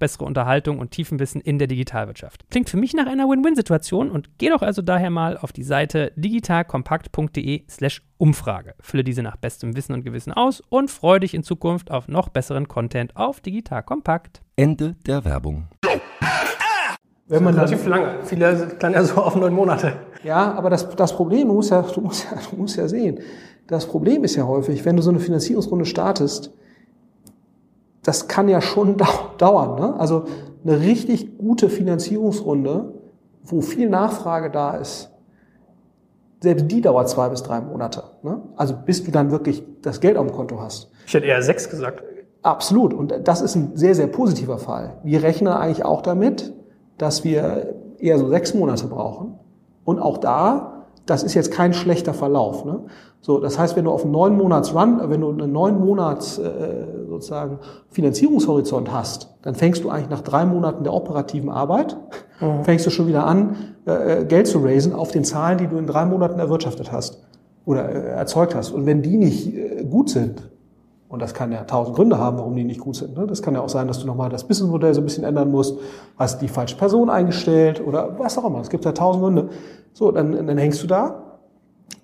bessere 0.01 0.25
Unterhaltung 0.25 0.79
und 0.79 0.91
Tiefenwissen 0.91 1.39
in 1.39 1.59
der 1.59 1.67
Digitalwirtschaft. 1.67 2.43
Klingt 2.49 2.69
für 2.69 2.75
mich 2.75 2.93
nach 2.93 3.05
einer 3.05 3.29
Win-Win-Situation 3.29 4.11
und 4.11 4.37
geh 4.39 4.49
doch 4.49 4.61
also 4.61 4.81
daher 4.81 5.09
mal 5.09 5.37
auf 5.37 5.53
die 5.53 5.63
Seite 5.63 6.11
digitalkompakt.de/slash 6.17 8.01
Umfrage. 8.17 8.73
Fülle 8.81 9.05
diese 9.05 9.23
nach 9.23 9.37
bestem 9.37 9.77
Wissen 9.77 9.93
und 9.93 10.03
Gewissen 10.03 10.33
aus 10.33 10.61
und 10.69 10.91
freue 10.91 11.21
dich 11.21 11.33
in 11.33 11.43
Zukunft 11.43 11.89
auf 11.91 12.09
noch 12.09 12.27
besseren 12.27 12.67
Content 12.67 13.15
auf 13.15 13.39
Digital 13.39 13.83
Kompakt. 13.83 14.41
Ende 14.57 14.95
der 15.05 15.23
Werbung. 15.23 15.67
Wenn 17.27 17.43
man 17.43 17.53
relativ 17.53 17.85
lange. 17.85 18.19
Viele 18.23 18.75
klang 18.77 18.93
ja 18.93 19.03
so 19.03 19.21
auf 19.21 19.35
neun 19.35 19.53
Monate. 19.53 19.93
Ja, 20.23 20.51
aber 20.53 20.69
das, 20.69 20.89
das 20.89 21.15
Problem, 21.15 21.47
du 21.47 21.53
musst, 21.53 21.71
ja, 21.71 21.81
du, 21.81 22.01
musst 22.01 22.25
ja, 22.25 22.37
du 22.49 22.57
musst 22.57 22.75
ja 22.75 22.87
sehen, 22.87 23.19
das 23.67 23.85
Problem 23.85 24.23
ist 24.23 24.35
ja 24.35 24.45
häufig, 24.45 24.83
wenn 24.83 24.97
du 24.97 25.01
so 25.01 25.11
eine 25.11 25.19
Finanzierungsrunde 25.19 25.85
startest, 25.85 26.51
das 28.03 28.27
kann 28.27 28.49
ja 28.49 28.61
schon 28.61 28.97
dauern. 29.37 29.79
Ne? 29.79 29.99
Also 29.99 30.25
eine 30.63 30.79
richtig 30.79 31.37
gute 31.37 31.69
Finanzierungsrunde, 31.69 32.93
wo 33.43 33.61
viel 33.61 33.89
Nachfrage 33.89 34.49
da 34.49 34.75
ist, 34.75 35.09
selbst 36.41 36.71
die 36.71 36.81
dauert 36.81 37.09
zwei 37.09 37.29
bis 37.29 37.43
drei 37.43 37.61
Monate. 37.61 38.03
Ne? 38.23 38.41
Also 38.55 38.75
bis 38.75 39.03
du 39.03 39.11
dann 39.11 39.31
wirklich 39.31 39.63
das 39.81 39.99
Geld 40.01 40.17
auf 40.17 40.25
dem 40.25 40.35
Konto 40.35 40.59
hast. 40.59 40.89
Ich 41.05 41.13
hätte 41.13 41.27
eher 41.27 41.41
sechs 41.41 41.69
gesagt. 41.69 42.03
Absolut. 42.41 42.93
Und 42.93 43.13
das 43.23 43.41
ist 43.41 43.55
ein 43.55 43.75
sehr, 43.75 43.93
sehr 43.93 44.07
positiver 44.07 44.57
Fall. 44.57 44.97
Wir 45.03 45.21
rechnen 45.21 45.53
eigentlich 45.53 45.85
auch 45.85 46.01
damit, 46.01 46.53
dass 46.97 47.23
wir 47.23 47.75
eher 47.99 48.17
so 48.17 48.27
sechs 48.29 48.53
Monate 48.55 48.87
brauchen. 48.87 49.39
Und 49.83 49.99
auch 49.99 50.17
da, 50.17 50.70
das 51.05 51.23
ist 51.23 51.33
jetzt 51.33 51.51
kein 51.51 51.73
schlechter 51.73 52.13
Verlauf. 52.13 52.65
Ne? 52.65 52.81
So, 53.21 53.39
das 53.39 53.57
heißt, 53.57 53.75
wenn 53.75 53.85
du 53.85 53.91
auf 53.91 54.03
einen 54.03 54.11
neun 54.11 54.37
Monats 54.37 54.73
Run, 54.73 54.99
wenn 55.03 55.21
du 55.21 55.29
einen 55.29 55.51
neun 55.51 55.79
Monats 55.79 56.37
äh, 56.37 56.85
sozusagen 57.07 57.59
Finanzierungshorizont 57.89 58.91
hast, 58.91 59.33
dann 59.41 59.55
fängst 59.55 59.83
du 59.83 59.89
eigentlich 59.89 60.09
nach 60.09 60.21
drei 60.21 60.45
Monaten 60.45 60.83
der 60.83 60.93
operativen 60.93 61.49
Arbeit, 61.49 61.97
mhm. 62.39 62.63
fängst 62.63 62.85
du 62.85 62.89
schon 62.89 63.07
wieder 63.07 63.25
an, 63.25 63.55
äh, 63.85 64.25
Geld 64.25 64.47
zu 64.47 64.59
raisen 64.59 64.93
auf 64.93 65.11
den 65.11 65.23
Zahlen, 65.23 65.57
die 65.57 65.67
du 65.67 65.77
in 65.77 65.87
drei 65.87 66.05
Monaten 66.05 66.39
erwirtschaftet 66.39 66.91
hast 66.91 67.21
oder 67.65 67.89
äh, 67.89 68.09
erzeugt 68.09 68.55
hast. 68.55 68.71
Und 68.71 68.85
wenn 68.85 69.01
die 69.01 69.17
nicht 69.17 69.55
äh, 69.55 69.83
gut 69.83 70.09
sind, 70.09 70.49
und 71.11 71.21
das 71.21 71.33
kann 71.33 71.51
ja 71.51 71.65
tausend 71.65 71.97
Gründe 71.97 72.17
haben, 72.17 72.37
warum 72.37 72.55
die 72.55 72.63
nicht 72.63 72.79
gut 72.79 72.95
sind. 72.95 73.17
Ne? 73.17 73.27
Das 73.27 73.41
kann 73.41 73.53
ja 73.53 73.59
auch 73.59 73.67
sein, 73.67 73.85
dass 73.85 73.99
du 73.99 74.07
nochmal 74.07 74.29
das 74.29 74.45
Businessmodell 74.45 74.93
so 74.93 75.01
ein 75.01 75.03
bisschen 75.03 75.25
ändern 75.25 75.51
musst, 75.51 75.77
hast 76.17 76.41
die 76.41 76.47
falsche 76.47 76.77
Person 76.77 77.09
eingestellt 77.09 77.85
oder 77.85 78.17
was 78.17 78.37
auch 78.37 78.45
immer. 78.45 78.61
Es 78.61 78.69
gibt 78.69 78.85
ja 78.85 78.93
tausend 78.93 79.21
Gründe. 79.21 79.49
So, 79.91 80.11
dann, 80.13 80.47
dann 80.47 80.57
hängst 80.57 80.81
du 80.81 80.87
da 80.87 81.39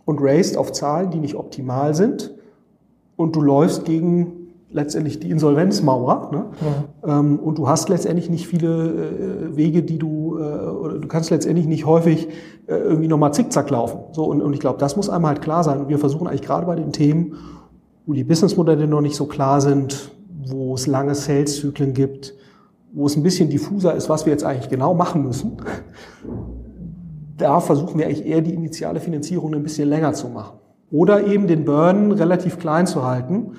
und 0.03 0.19
raced 0.21 0.57
auf 0.57 0.73
Zahlen, 0.73 1.09
die 1.09 1.19
nicht 1.19 1.35
optimal 1.35 1.95
sind 1.95 2.35
und 3.15 3.33
du 3.33 3.41
läufst 3.41 3.85
gegen 3.85 4.33
letztendlich 4.69 5.21
die 5.21 5.31
Insolvenzmauer 5.31 6.29
ne? 6.33 6.45
Ja. 7.05 7.19
Ähm, 7.19 7.39
und 7.39 7.57
du 7.57 7.69
hast 7.69 7.87
letztendlich 7.87 8.29
nicht 8.29 8.45
viele 8.45 8.67
äh, 8.67 9.55
Wege, 9.55 9.83
die 9.83 9.97
du, 9.97 10.37
äh, 10.37 10.41
oder 10.41 10.99
du 10.99 11.07
kannst 11.07 11.29
letztendlich 11.29 11.65
nicht 11.65 11.85
häufig 11.85 12.27
äh, 12.67 12.75
irgendwie 12.75 13.07
nochmal 13.07 13.33
zickzack 13.33 13.69
laufen. 13.69 13.99
So, 14.11 14.25
und, 14.25 14.41
und 14.41 14.51
ich 14.51 14.59
glaube, 14.59 14.79
das 14.79 14.97
muss 14.97 15.09
einmal 15.09 15.35
halt 15.35 15.41
klar 15.41 15.63
sein. 15.63 15.79
Und 15.79 15.87
wir 15.87 15.97
versuchen 15.97 16.27
eigentlich 16.27 16.41
gerade 16.41 16.65
bei 16.65 16.75
den 16.75 16.91
Themen, 16.91 17.37
wo 18.07 18.13
die 18.13 18.23
Businessmodelle 18.23 18.87
noch 18.87 19.01
nicht 19.01 19.15
so 19.15 19.25
klar 19.25 19.61
sind, 19.61 20.11
wo 20.47 20.73
es 20.73 20.87
lange 20.87 21.13
Sales-Zyklen 21.13 21.93
gibt, 21.93 22.33
wo 22.93 23.05
es 23.05 23.17
ein 23.17 23.21
bisschen 23.21 23.49
diffuser 23.49 23.93
ist, 23.93 24.09
was 24.09 24.25
wir 24.25 24.31
jetzt 24.31 24.45
eigentlich 24.45 24.69
genau 24.69 24.93
machen 24.93 25.23
müssen, 25.23 25.57
da 27.37 27.59
versuchen 27.59 27.99
wir 27.99 28.07
eigentlich 28.07 28.25
eher 28.25 28.41
die 28.41 28.53
initiale 28.53 29.01
Finanzierung 29.01 29.53
ein 29.53 29.61
bisschen 29.61 29.89
länger 29.89 30.13
zu 30.13 30.29
machen. 30.29 30.57
Oder 30.89 31.27
eben 31.27 31.47
den 31.47 31.65
Burn 31.65 32.13
relativ 32.13 32.57
klein 32.57 32.87
zu 32.87 33.03
halten, 33.03 33.51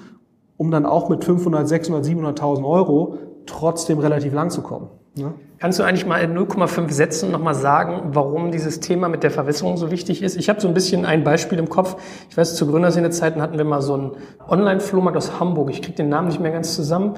um 0.57 0.71
dann 0.71 0.87
auch 0.87 1.11
mit 1.11 1.25
500, 1.25 1.69
600, 1.69 2.05
700.000 2.05 2.65
Euro 2.65 3.19
trotzdem 3.45 3.99
relativ 3.99 4.33
lang 4.33 4.49
zu 4.49 4.63
kommen. 4.63 4.89
Ne? 5.15 5.35
Kannst 5.59 5.81
du 5.81 5.83
eigentlich 5.83 6.07
mal 6.07 6.19
in 6.19 6.39
0,5 6.39 6.93
Sätzen 6.93 7.33
nochmal 7.33 7.57
sagen, 7.57 8.11
warum 8.13 8.53
dieses 8.53 8.79
Thema 8.79 9.09
mit 9.09 9.25
der 9.25 9.33
Verwässerung 9.33 9.77
so 9.77 9.91
wichtig 9.91 10.23
ist? 10.23 10.37
Ich 10.37 10.49
habe 10.49 10.61
so 10.61 10.69
ein 10.69 10.75
bisschen 10.75 11.05
ein 11.05 11.25
Beispiel 11.25 11.59
im 11.59 11.69
Kopf. 11.69 11.97
Ich 12.31 12.37
weiß, 12.37 12.55
zu 12.55 12.69
Gründerszene-Zeiten 12.69 13.43
hatten 13.43 13.59
wir 13.59 13.65
mal 13.65 13.83
so 13.83 13.95
einen 13.95 14.13
Online-Flohmarkt 14.49 15.17
aus 15.17 15.41
Hamburg. 15.41 15.71
Ich 15.71 15.83
kriege 15.83 15.97
den 15.97 16.09
Namen 16.09 16.29
nicht 16.29 16.39
mehr 16.39 16.53
ganz 16.53 16.77
zusammen, 16.77 17.15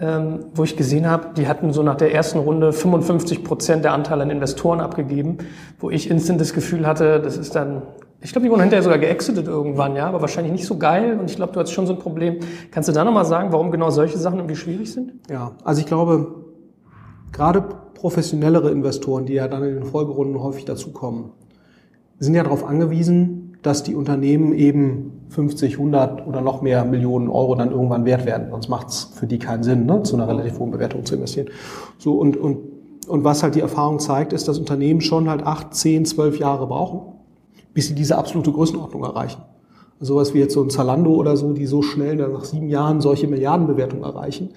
ähm, 0.00 0.40
wo 0.54 0.64
ich 0.64 0.76
gesehen 0.76 1.08
habe, 1.08 1.34
die 1.36 1.46
hatten 1.46 1.72
so 1.72 1.84
nach 1.84 1.94
der 1.94 2.12
ersten 2.12 2.40
Runde 2.40 2.72
55 2.72 3.44
Prozent 3.44 3.84
der 3.84 3.92
Anteile 3.92 4.24
an 4.24 4.30
Investoren 4.30 4.80
abgegeben, 4.80 5.38
wo 5.78 5.88
ich 5.88 6.10
instant 6.10 6.40
das 6.40 6.52
Gefühl 6.52 6.88
hatte, 6.88 7.20
das 7.20 7.36
ist 7.36 7.54
dann 7.54 7.82
ich 8.20 8.32
glaube, 8.32 8.46
die 8.46 8.50
wurden 8.50 8.62
hinterher 8.62 8.82
sogar 8.82 8.98
geexitet 8.98 9.46
irgendwann, 9.46 9.96
ja, 9.96 10.06
aber 10.06 10.22
wahrscheinlich 10.22 10.50
nicht 10.50 10.64
so 10.64 10.78
geil. 10.78 11.18
Und 11.20 11.28
ich 11.28 11.36
glaube, 11.36 11.52
du 11.52 11.60
hast 11.60 11.72
schon 11.72 11.86
so 11.86 11.92
ein 11.92 11.98
Problem. 11.98 12.38
Kannst 12.70 12.88
du 12.88 12.92
da 12.94 13.04
nochmal 13.04 13.26
sagen, 13.26 13.52
warum 13.52 13.70
genau 13.70 13.90
solche 13.90 14.16
Sachen 14.16 14.38
irgendwie 14.38 14.56
schwierig 14.56 14.90
sind? 14.90 15.12
Ja, 15.30 15.52
also 15.62 15.82
ich 15.82 15.86
glaube, 15.86 16.34
gerade 17.32 17.64
professionellere 17.94 18.70
Investoren, 18.70 19.26
die 19.26 19.34
ja 19.34 19.48
dann 19.48 19.64
in 19.64 19.74
den 19.74 19.84
Folgerunden 19.84 20.42
häufig 20.42 20.64
dazukommen, 20.64 21.30
sind 22.18 22.34
ja 22.34 22.42
darauf 22.42 22.64
angewiesen, 22.64 23.58
dass 23.62 23.82
die 23.82 23.94
Unternehmen 23.94 24.52
eben 24.52 25.22
50, 25.30 25.78
100 25.78 26.26
oder 26.26 26.42
noch 26.42 26.60
mehr 26.60 26.84
Millionen 26.84 27.28
Euro 27.28 27.54
dann 27.54 27.70
irgendwann 27.70 28.04
wert 28.04 28.26
werden. 28.26 28.48
Sonst 28.50 28.68
macht 28.68 28.88
es 28.88 29.04
für 29.14 29.26
die 29.26 29.38
keinen 29.38 29.62
Sinn, 29.62 29.86
ne, 29.86 30.02
zu 30.02 30.16
einer 30.16 30.28
relativ 30.28 30.58
hohen 30.58 30.70
Bewertung 30.70 31.04
zu 31.04 31.14
investieren. 31.14 31.48
So 31.98 32.14
und, 32.14 32.36
und, 32.36 32.58
und 33.08 33.24
was 33.24 33.42
halt 33.42 33.54
die 33.54 33.60
Erfahrung 33.60 33.98
zeigt, 33.98 34.32
ist, 34.32 34.48
dass 34.48 34.58
Unternehmen 34.58 35.00
schon 35.00 35.28
halt 35.30 35.44
acht, 35.44 35.74
zehn, 35.74 36.04
zwölf 36.04 36.38
Jahre 36.38 36.66
brauchen 36.66 37.14
bis 37.74 37.88
sie 37.88 37.94
diese 37.94 38.16
absolute 38.16 38.52
Größenordnung 38.52 39.02
erreichen. 39.02 39.42
Also 40.00 40.14
sowas 40.14 40.32
wie 40.32 40.38
jetzt 40.38 40.54
so 40.54 40.62
ein 40.62 40.70
Zalando 40.70 41.12
oder 41.14 41.36
so, 41.36 41.52
die 41.52 41.66
so 41.66 41.82
schnell 41.82 42.16
nach 42.16 42.44
sieben 42.44 42.68
Jahren 42.68 43.00
solche 43.00 43.26
Milliardenbewertungen 43.26 44.04
erreichen, 44.04 44.50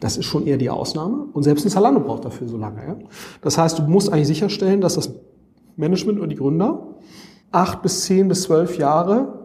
das 0.00 0.16
ist 0.16 0.26
schon 0.26 0.46
eher 0.46 0.56
die 0.56 0.70
Ausnahme. 0.70 1.26
Und 1.32 1.42
selbst 1.42 1.64
ein 1.64 1.70
Zalando 1.70 2.00
braucht 2.00 2.24
dafür 2.24 2.48
so 2.48 2.56
lange. 2.56 2.82
Ja? 2.86 2.96
Das 3.40 3.58
heißt, 3.58 3.78
du 3.78 3.82
musst 3.84 4.12
eigentlich 4.12 4.26
sicherstellen, 4.28 4.80
dass 4.80 4.94
das 4.94 5.14
Management 5.76 6.18
oder 6.18 6.28
die 6.28 6.36
Gründer 6.36 6.88
acht 7.52 7.82
bis 7.82 8.04
zehn 8.04 8.28
bis 8.28 8.42
zwölf 8.42 8.78
Jahre 8.78 9.44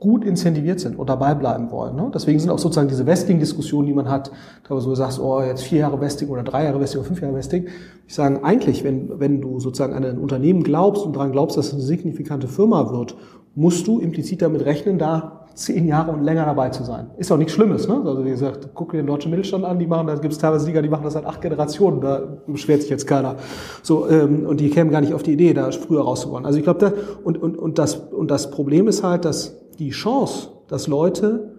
gut 0.00 0.24
incentiviert 0.24 0.80
sind 0.80 0.98
und 0.98 1.10
dabei 1.10 1.34
bleiben 1.34 1.70
wollen. 1.70 1.94
Ne? 1.94 2.10
Deswegen 2.12 2.40
sind 2.40 2.50
auch 2.50 2.58
sozusagen 2.58 2.88
diese 2.88 3.06
Vesting-Diskussionen, 3.06 3.86
die 3.86 3.92
man 3.92 4.08
hat, 4.08 4.32
da 4.66 4.74
du 4.74 4.94
sagst, 4.94 5.20
oh, 5.20 5.42
jetzt 5.42 5.62
vier 5.62 5.80
Jahre 5.80 6.00
Vesting 6.00 6.30
oder 6.30 6.42
drei 6.42 6.64
Jahre 6.64 6.80
Vesting 6.80 7.00
oder 7.00 7.08
fünf 7.08 7.20
Jahre 7.20 7.34
Vesting. 7.34 7.68
Ich 8.08 8.14
sage 8.14 8.42
eigentlich, 8.42 8.82
wenn, 8.82 9.20
wenn 9.20 9.42
du 9.42 9.60
sozusagen 9.60 9.92
an 9.92 10.04
ein 10.04 10.18
Unternehmen 10.18 10.62
glaubst 10.62 11.04
und 11.04 11.14
daran 11.14 11.32
glaubst, 11.32 11.58
dass 11.58 11.68
es 11.68 11.74
eine 11.74 11.82
signifikante 11.82 12.48
Firma 12.48 12.90
wird, 12.90 13.14
musst 13.54 13.86
du 13.86 14.00
implizit 14.00 14.40
damit 14.40 14.64
rechnen, 14.64 14.98
da 14.98 15.39
zehn 15.54 15.86
Jahre 15.86 16.12
und 16.12 16.22
länger 16.22 16.44
dabei 16.44 16.70
zu 16.70 16.84
sein. 16.84 17.10
Ist 17.18 17.30
auch 17.30 17.36
nichts 17.36 17.52
Schlimmes, 17.52 17.86
ne? 17.88 18.02
Also 18.04 18.24
wie 18.24 18.30
gesagt, 18.30 18.70
guck 18.74 18.92
dir 18.92 18.98
den 18.98 19.06
deutschen 19.06 19.30
Mittelstand 19.30 19.64
an, 19.64 19.78
die 19.78 19.86
machen, 19.86 20.06
da 20.06 20.14
gibt 20.14 20.32
es 20.32 20.38
teilweise 20.38 20.66
Liga, 20.66 20.82
die 20.82 20.88
machen 20.88 21.04
das 21.04 21.14
seit 21.14 21.26
acht 21.26 21.40
Generationen, 21.40 22.00
da 22.00 22.22
beschwert 22.46 22.82
sich 22.82 22.90
jetzt 22.90 23.06
keiner. 23.06 23.36
So, 23.82 24.08
ähm, 24.08 24.46
und 24.46 24.60
die 24.60 24.70
kämen 24.70 24.90
gar 24.90 25.00
nicht 25.00 25.14
auf 25.14 25.22
die 25.22 25.32
Idee, 25.32 25.52
da 25.54 25.70
früher 25.70 26.02
rauszuwollen. 26.02 26.46
Also 26.46 26.58
ich 26.58 26.64
glaube, 26.64 26.80
da, 26.80 26.92
und, 27.24 27.38
und, 27.38 27.58
und, 27.58 27.78
das, 27.78 27.96
und 27.96 28.30
das 28.30 28.50
Problem 28.50 28.88
ist 28.88 29.02
halt, 29.02 29.24
dass 29.24 29.56
die 29.78 29.90
Chance, 29.90 30.48
dass 30.68 30.86
Leute 30.86 31.56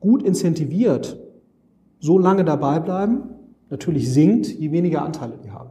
gut 0.00 0.22
incentiviert 0.22 1.18
so 2.00 2.18
lange 2.18 2.44
dabei 2.44 2.80
bleiben, 2.80 3.22
natürlich 3.70 4.12
sinkt, 4.12 4.46
je 4.46 4.72
weniger 4.72 5.02
Anteile 5.02 5.38
die 5.42 5.50
haben. 5.50 5.70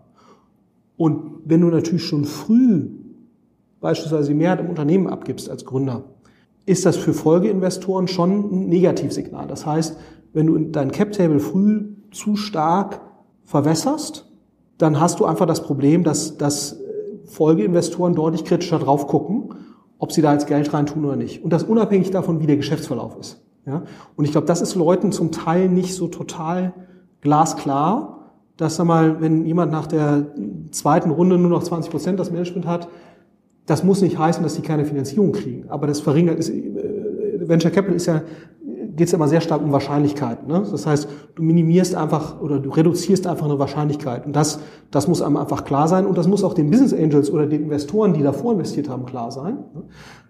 Und 0.97 1.41
wenn 1.45 1.61
du 1.61 1.67
natürlich 1.67 2.03
schon 2.03 2.25
früh 2.25 2.89
beispielsweise 3.81 4.33
mehr 4.33 4.57
im 4.59 4.69
Unternehmen 4.69 5.07
abgibst 5.07 5.49
als 5.49 5.65
Gründer, 5.65 6.03
ist 6.65 6.85
das 6.85 6.97
für 6.97 7.13
Folgeinvestoren 7.13 8.07
schon 8.07 8.51
ein 8.51 8.69
Negativsignal. 8.69 9.47
Das 9.47 9.65
heißt, 9.65 9.97
wenn 10.33 10.47
du 10.47 10.57
dein 10.59 10.91
Cap-Table 10.91 11.39
früh 11.39 11.89
zu 12.11 12.35
stark 12.35 13.01
verwässerst, 13.43 14.29
dann 14.77 14.99
hast 14.99 15.19
du 15.19 15.25
einfach 15.25 15.45
das 15.45 15.63
Problem, 15.63 16.03
dass, 16.03 16.37
dass 16.37 16.79
Folgeinvestoren 17.25 18.15
deutlich 18.15 18.45
kritischer 18.45 18.79
drauf 18.79 19.07
gucken 19.07 19.55
ob 20.01 20.11
sie 20.11 20.23
da 20.23 20.33
jetzt 20.33 20.47
Geld 20.47 20.73
reintun 20.73 21.05
oder 21.05 21.15
nicht. 21.15 21.43
Und 21.43 21.53
das 21.53 21.63
unabhängig 21.63 22.09
davon, 22.09 22.41
wie 22.41 22.47
der 22.47 22.57
Geschäftsverlauf 22.57 23.15
ist. 23.19 23.39
Ja? 23.67 23.83
Und 24.15 24.25
ich 24.25 24.31
glaube, 24.31 24.47
das 24.47 24.59
ist 24.59 24.73
Leuten 24.73 25.11
zum 25.11 25.31
Teil 25.31 25.69
nicht 25.69 25.93
so 25.93 26.07
total 26.07 26.73
glasklar, 27.21 28.31
dass 28.57 28.77
sag 28.77 28.87
mal, 28.87 29.21
wenn 29.21 29.45
jemand 29.45 29.71
nach 29.71 29.85
der 29.85 30.33
zweiten 30.71 31.11
Runde 31.11 31.37
nur 31.37 31.51
noch 31.51 31.61
20 31.61 31.91
Prozent 31.91 32.19
das 32.19 32.31
Management 32.31 32.65
hat, 32.65 32.87
das 33.65 33.83
muss 33.83 34.01
nicht 34.01 34.17
heißen, 34.17 34.43
dass 34.43 34.55
die 34.55 34.61
keine 34.61 34.85
Finanzierung 34.85 35.31
kriegen. 35.31 35.69
Aber 35.69 35.87
das 35.87 35.99
verringert 35.99 36.39
ist, 36.39 36.49
äh, 36.49 37.47
Venture 37.47 37.71
Capital 37.71 37.95
ist 37.95 38.05
ja 38.05 38.21
geht 38.95 39.07
es 39.07 39.13
immer 39.13 39.27
sehr 39.27 39.41
stark 39.41 39.61
um 39.61 39.71
Wahrscheinlichkeiten. 39.71 40.47
Ne? 40.47 40.63
Das 40.69 40.85
heißt, 40.85 41.07
du 41.35 41.43
minimierst 41.43 41.95
einfach 41.95 42.41
oder 42.41 42.59
du 42.59 42.69
reduzierst 42.69 43.25
einfach 43.27 43.45
eine 43.45 43.57
Wahrscheinlichkeit. 43.59 44.25
Und 44.25 44.35
das, 44.35 44.59
das 44.91 45.07
muss 45.07 45.21
einem 45.21 45.37
einfach 45.37 45.63
klar 45.63 45.87
sein. 45.87 46.05
Und 46.05 46.17
das 46.17 46.27
muss 46.27 46.43
auch 46.43 46.53
den 46.53 46.69
Business 46.69 46.93
Angels 46.93 47.31
oder 47.31 47.45
den 47.45 47.63
Investoren, 47.63 48.13
die 48.13 48.21
davor 48.21 48.53
investiert 48.53 48.89
haben, 48.89 49.05
klar 49.05 49.31
sein. 49.31 49.59
Ne? 49.73 49.83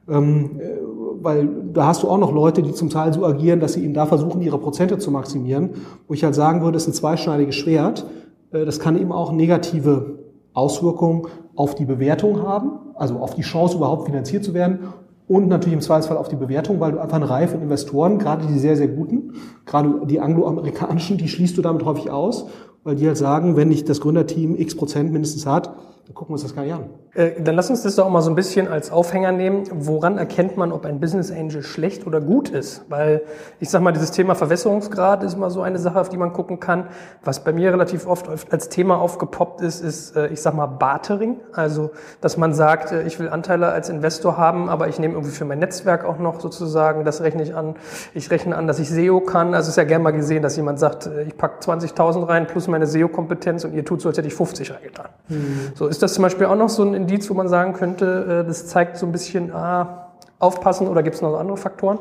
Ähm, 0.10 0.60
äh, 0.60 0.78
weil 1.22 1.50
da 1.74 1.88
hast 1.88 2.04
du 2.04 2.10
auch 2.10 2.18
noch 2.18 2.34
Leute, 2.34 2.62
die 2.62 2.74
zum 2.74 2.90
Teil 2.90 3.14
so 3.14 3.26
agieren, 3.26 3.60
dass 3.60 3.74
sie 3.74 3.84
eben 3.84 3.94
da 3.94 4.06
versuchen, 4.06 4.42
ihre 4.42 4.58
Prozente 4.58 4.98
zu 4.98 5.12
maximieren. 5.12 5.72
Wo 6.08 6.14
ich 6.14 6.24
halt 6.24 6.36
sagen 6.36 6.62
würde, 6.62 6.78
ist 6.78 6.88
ein 6.88 6.94
zweischneidiges 6.94 7.56
Schwert. 7.56 8.06
Äh, 8.52 8.66
das 8.66 8.80
kann 8.80 8.98
eben 9.00 9.12
auch 9.12 9.32
negative 9.32 10.20
Auswirkungen 10.54 11.24
auf 11.56 11.76
die 11.76 11.86
Bewertung 11.86 12.42
haben, 12.42 12.72
also 12.96 13.18
auf 13.18 13.36
die 13.36 13.42
Chance 13.42 13.78
überhaupt 13.78 14.06
finanziert 14.06 14.44
zu 14.44 14.54
werden 14.54 14.80
und 15.28 15.48
natürlich 15.48 15.74
im 15.74 15.82
Zweifelsfall 15.82 16.18
auf 16.18 16.28
die 16.28 16.36
Bewertung, 16.36 16.80
weil 16.80 16.92
du 16.92 17.00
einfach 17.00 17.16
eine 17.16 17.30
Reihe 17.30 17.48
von 17.48 17.62
Investoren, 17.62 18.20
gerade 18.20 18.48
die 18.48 18.60
sehr, 18.60 18.76
sehr 18.76 18.88
guten, 18.88 19.34
gerade 19.66 20.06
die 20.06 20.20
angloamerikanischen, 20.20 21.18
die 21.18 21.28
schließt 21.28 21.58
du 21.58 21.62
damit 21.62 21.86
häufig 21.86 22.12
aus, 22.12 22.48
weil 22.84 22.96
die 22.96 23.08
halt 23.08 23.18
sagen, 23.18 23.56
wenn 23.56 23.70
nicht 23.70 23.88
das 23.88 24.02
Gründerteam 24.02 24.56
x 24.58 24.76
Prozent 24.76 25.12
mindestens 25.12 25.46
hat, 25.46 25.74
dann 26.12 26.16
gucken 26.16 26.32
wir 26.32 26.34
uns 26.34 26.44
das 26.44 26.54
gar 26.54 26.64
nicht 26.64 26.74
an. 26.74 26.90
Äh, 27.14 27.42
dann 27.42 27.56
lass 27.56 27.70
uns 27.70 27.84
das 27.84 27.96
doch 27.96 28.10
mal 28.10 28.22
so 28.22 28.30
ein 28.30 28.36
bisschen 28.36 28.68
als 28.68 28.92
Aufhänger 28.92 29.32
nehmen. 29.32 29.64
Woran 29.72 30.18
erkennt 30.18 30.58
man, 30.58 30.74
ob 30.74 30.86
ein 30.86 31.00
Business 31.00 31.32
Angel 31.32 31.64
schlecht 31.64 32.06
oder 32.06 32.20
gut 32.20 32.50
ist? 32.50 32.84
Weil 32.90 33.22
ich 33.60 33.70
sag 33.70 33.82
mal, 33.82 33.94
dieses 33.94 34.12
Thema 34.12 34.36
Verwässerungsgrad 34.36 35.24
ist 35.24 35.38
mal 35.38 35.50
so 35.50 35.62
eine 35.62 35.80
Sache, 35.80 36.00
auf 36.00 36.10
die 36.10 36.18
man 36.18 36.34
gucken 36.34 36.60
kann. 36.60 36.88
Was 37.24 37.44
bei 37.46 37.54
mir 37.54 37.72
relativ 37.72 38.08
oft 38.08 38.28
als 38.52 38.68
Thema 38.68 39.00
aufgepoppt 39.00 39.62
ist, 39.62 39.82
ist, 39.82 40.18
äh, 40.18 40.28
ich 40.28 40.42
sag 40.42 40.54
mal, 40.54 40.66
Bartering. 40.66 41.38
Also, 41.54 41.92
dass 42.20 42.36
man 42.36 42.54
sagt, 42.54 42.92
äh, 42.92 43.04
ich 43.04 43.18
will 43.20 43.30
Anteile 43.30 43.70
als 43.70 43.88
Investor 43.88 44.38
haben, 44.38 44.70
aber 44.70 44.90
ich 44.90 45.00
nehme 45.00 45.14
irgendwie 45.14 45.34
für 45.34 45.46
mein 45.46 45.60
Netzwerk 45.60 46.04
auch 46.04 46.20
noch 46.20 46.42
sozusagen, 46.42 47.06
das 47.06 47.22
rechne 47.22 47.44
ich 47.44 47.56
an. 47.56 47.76
Ich 48.14 48.32
rechne 48.32 48.58
an, 48.58 48.68
dass 48.68 48.80
ich 48.80 48.90
SEO 48.90 49.22
kann. 49.22 49.54
Also, 49.54 49.68
es 49.68 49.70
ist 49.70 49.78
ja 49.78 49.86
gern 49.86 50.02
mal 50.02 50.12
gesehen, 50.12 50.44
dass 50.44 50.58
jemand 50.58 50.80
sagt, 50.80 51.10
ich 51.26 51.38
pack 51.38 51.62
20.000 51.62 52.28
rein 52.28 52.48
plus 52.48 52.68
meine 52.68 52.86
SEO-Kompetenz 52.86 53.64
und 53.64 53.74
ihr 53.74 53.86
tut 53.86 54.02
so, 54.02 54.10
als 54.10 54.18
hätte 54.18 54.28
ich 54.28 54.36
50 54.36 54.74
reingetan. 54.74 55.08
Mhm. 55.30 55.72
So, 55.76 55.88
ist 55.88 56.01
das 56.02 56.14
zum 56.14 56.24
Beispiel 56.24 56.48
auch 56.48 56.56
noch 56.56 56.70
so 56.70 56.84
ein 56.84 56.94
Indiz, 56.94 57.30
wo 57.30 57.34
man 57.34 57.48
sagen 57.48 57.74
könnte, 57.74 58.44
äh, 58.44 58.48
das 58.48 58.68
zeigt 58.68 58.98
so 58.98 59.06
ein 59.06 59.12
bisschen, 59.12 59.52
ah, 59.52 60.12
aufpassen 60.42 60.88
oder 60.88 61.04
gibt 61.04 61.16
es 61.16 61.22
noch 61.22 61.38
andere 61.38 61.58
Faktoren? 61.58 62.00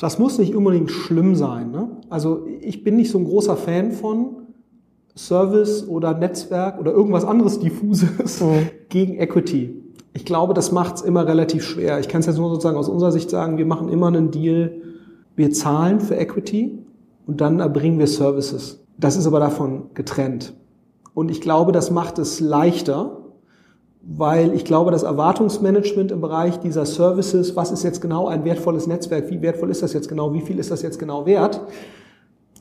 Das 0.00 0.18
muss 0.18 0.38
nicht 0.38 0.54
unbedingt 0.54 0.90
schlimm 0.90 1.36
sein. 1.36 1.70
Ne? 1.70 1.88
Also 2.10 2.44
ich 2.60 2.82
bin 2.82 2.96
nicht 2.96 3.10
so 3.10 3.18
ein 3.18 3.24
großer 3.24 3.56
Fan 3.56 3.92
von 3.92 4.36
Service 5.16 5.86
oder 5.86 6.14
Netzwerk 6.14 6.80
oder 6.80 6.90
irgendwas 6.90 7.24
anderes 7.24 7.60
diffuses 7.60 8.40
mhm. 8.40 8.68
gegen 8.88 9.18
Equity. 9.18 9.80
Ich 10.14 10.24
glaube, 10.24 10.54
das 10.54 10.72
macht 10.72 10.96
es 10.96 11.02
immer 11.02 11.26
relativ 11.26 11.64
schwer. 11.64 12.00
Ich 12.00 12.08
kann 12.08 12.20
es 12.20 12.26
jetzt 12.26 12.36
nur 12.36 12.50
sozusagen 12.50 12.76
aus 12.76 12.88
unserer 12.88 13.12
Sicht 13.12 13.30
sagen, 13.30 13.58
wir 13.58 13.66
machen 13.66 13.88
immer 13.88 14.08
einen 14.08 14.30
Deal, 14.30 14.72
wir 15.36 15.52
zahlen 15.52 16.00
für 16.00 16.16
Equity 16.16 16.78
und 17.26 17.40
dann 17.40 17.60
erbringen 17.60 17.98
wir 17.98 18.08
Services. 18.08 18.84
Das 18.98 19.16
ist 19.16 19.26
aber 19.26 19.40
davon 19.40 19.84
getrennt. 19.94 20.54
Und 21.14 21.30
ich 21.30 21.40
glaube, 21.40 21.72
das 21.72 21.90
macht 21.90 22.18
es 22.18 22.40
leichter, 22.40 23.18
weil 24.02 24.52
ich 24.54 24.64
glaube, 24.64 24.90
das 24.90 25.04
Erwartungsmanagement 25.04 26.10
im 26.10 26.20
Bereich 26.20 26.58
dieser 26.58 26.84
Services, 26.86 27.54
was 27.54 27.70
ist 27.70 27.84
jetzt 27.84 28.00
genau 28.00 28.26
ein 28.26 28.44
wertvolles 28.44 28.86
Netzwerk, 28.86 29.30
wie 29.30 29.42
wertvoll 29.42 29.70
ist 29.70 29.82
das 29.82 29.92
jetzt 29.92 30.08
genau, 30.08 30.34
wie 30.34 30.40
viel 30.40 30.58
ist 30.58 30.70
das 30.70 30.82
jetzt 30.82 30.98
genau 30.98 31.26
wert, 31.26 31.60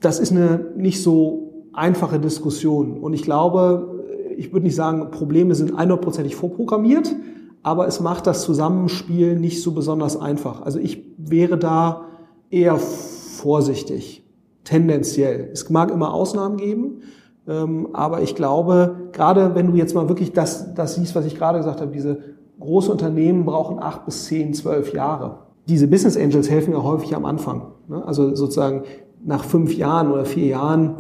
das 0.02 0.20
ist 0.20 0.32
eine 0.32 0.72
nicht 0.76 1.02
so 1.02 1.66
einfache 1.74 2.20
Diskussion. 2.20 3.00
Und 3.00 3.14
ich 3.14 3.24
glaube, 3.24 4.04
ich 4.38 4.52
würde 4.52 4.66
nicht 4.66 4.76
sagen, 4.76 5.12
Probleme 5.12 5.56
sind 5.56 5.72
einhundertprozentig 5.72 6.36
vorprogrammiert, 6.36 7.16
aber 7.64 7.88
es 7.88 8.00
macht 8.00 8.28
das 8.28 8.44
Zusammenspiel 8.44 9.40
nicht 9.40 9.62
so 9.62 9.72
besonders 9.72 10.18
einfach. 10.18 10.62
Also 10.62 10.80
ich 10.80 11.06
wäre 11.18 11.58
da 11.58 12.06
eher 12.50 12.78
vorsichtig, 12.78 14.24
tendenziell. 14.64 15.50
Es 15.54 15.70
mag 15.70 15.92
immer 15.92 16.14
Ausnahmen 16.14 16.58
geben, 16.58 17.02
aber 17.48 18.22
ich 18.22 18.36
glaube, 18.36 19.10
gerade 19.14 19.56
wenn 19.56 19.68
du 19.68 19.76
jetzt 19.76 19.96
mal 19.96 20.08
wirklich 20.08 20.32
das, 20.32 20.74
das 20.76 20.96
siehst, 20.96 21.16
was 21.16 21.26
ich 21.26 21.36
gerade 21.36 21.58
gesagt 21.58 21.82
habe, 21.82 21.92
diese 21.92 22.20
große 22.60 22.92
Unternehmen 22.92 23.46
brauchen 23.46 23.80
acht 23.80 24.06
bis 24.06 24.26
zehn, 24.26 24.54
zwölf 24.54 24.94
Jahre. 24.94 25.40
Diese 25.68 25.88
Business 25.88 26.18
Angels 26.18 26.50
helfen 26.50 26.74
ja 26.74 26.84
häufig 26.84 27.16
am 27.16 27.26
Anfang. 27.26 27.74
Ne? 27.88 28.06
Also 28.06 28.36
sozusagen 28.36 28.84
nach 29.26 29.44
fünf 29.44 29.76
Jahren 29.76 30.12
oder 30.12 30.26
vier 30.26 30.48
Jahren, 30.48 30.96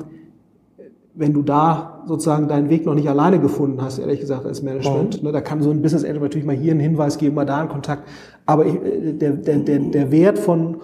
wenn 1.14 1.34
du 1.34 1.42
da 1.42 2.04
sozusagen 2.08 2.48
deinen 2.48 2.70
Weg 2.70 2.86
noch 2.86 2.96
nicht 2.96 3.10
alleine 3.10 3.40
gefunden 3.40 3.82
hast, 3.82 4.00
ehrlich 4.00 4.20
gesagt, 4.20 4.46
als 4.46 4.64
Management. 4.64 5.22
Ne, 5.24 5.32
da 5.32 5.42
kann 5.42 5.62
so 5.62 5.70
ein 5.70 5.82
Business 5.82 6.04
Angel 6.04 6.22
natürlich 6.22 6.46
mal 6.46 6.56
hier 6.56 6.72
einen 6.72 6.80
Hinweis 6.80 7.18
geben, 7.18 7.36
mal 7.36 7.46
da 7.46 7.60
einen 7.60 7.70
Kontakt. 7.70 8.08
Aber 8.46 8.66
äh, 8.66 9.14
der, 9.14 9.32
der, 9.32 9.58
der, 9.58 9.80
der 9.80 10.12
Wert 10.12 10.40
von 10.40 10.78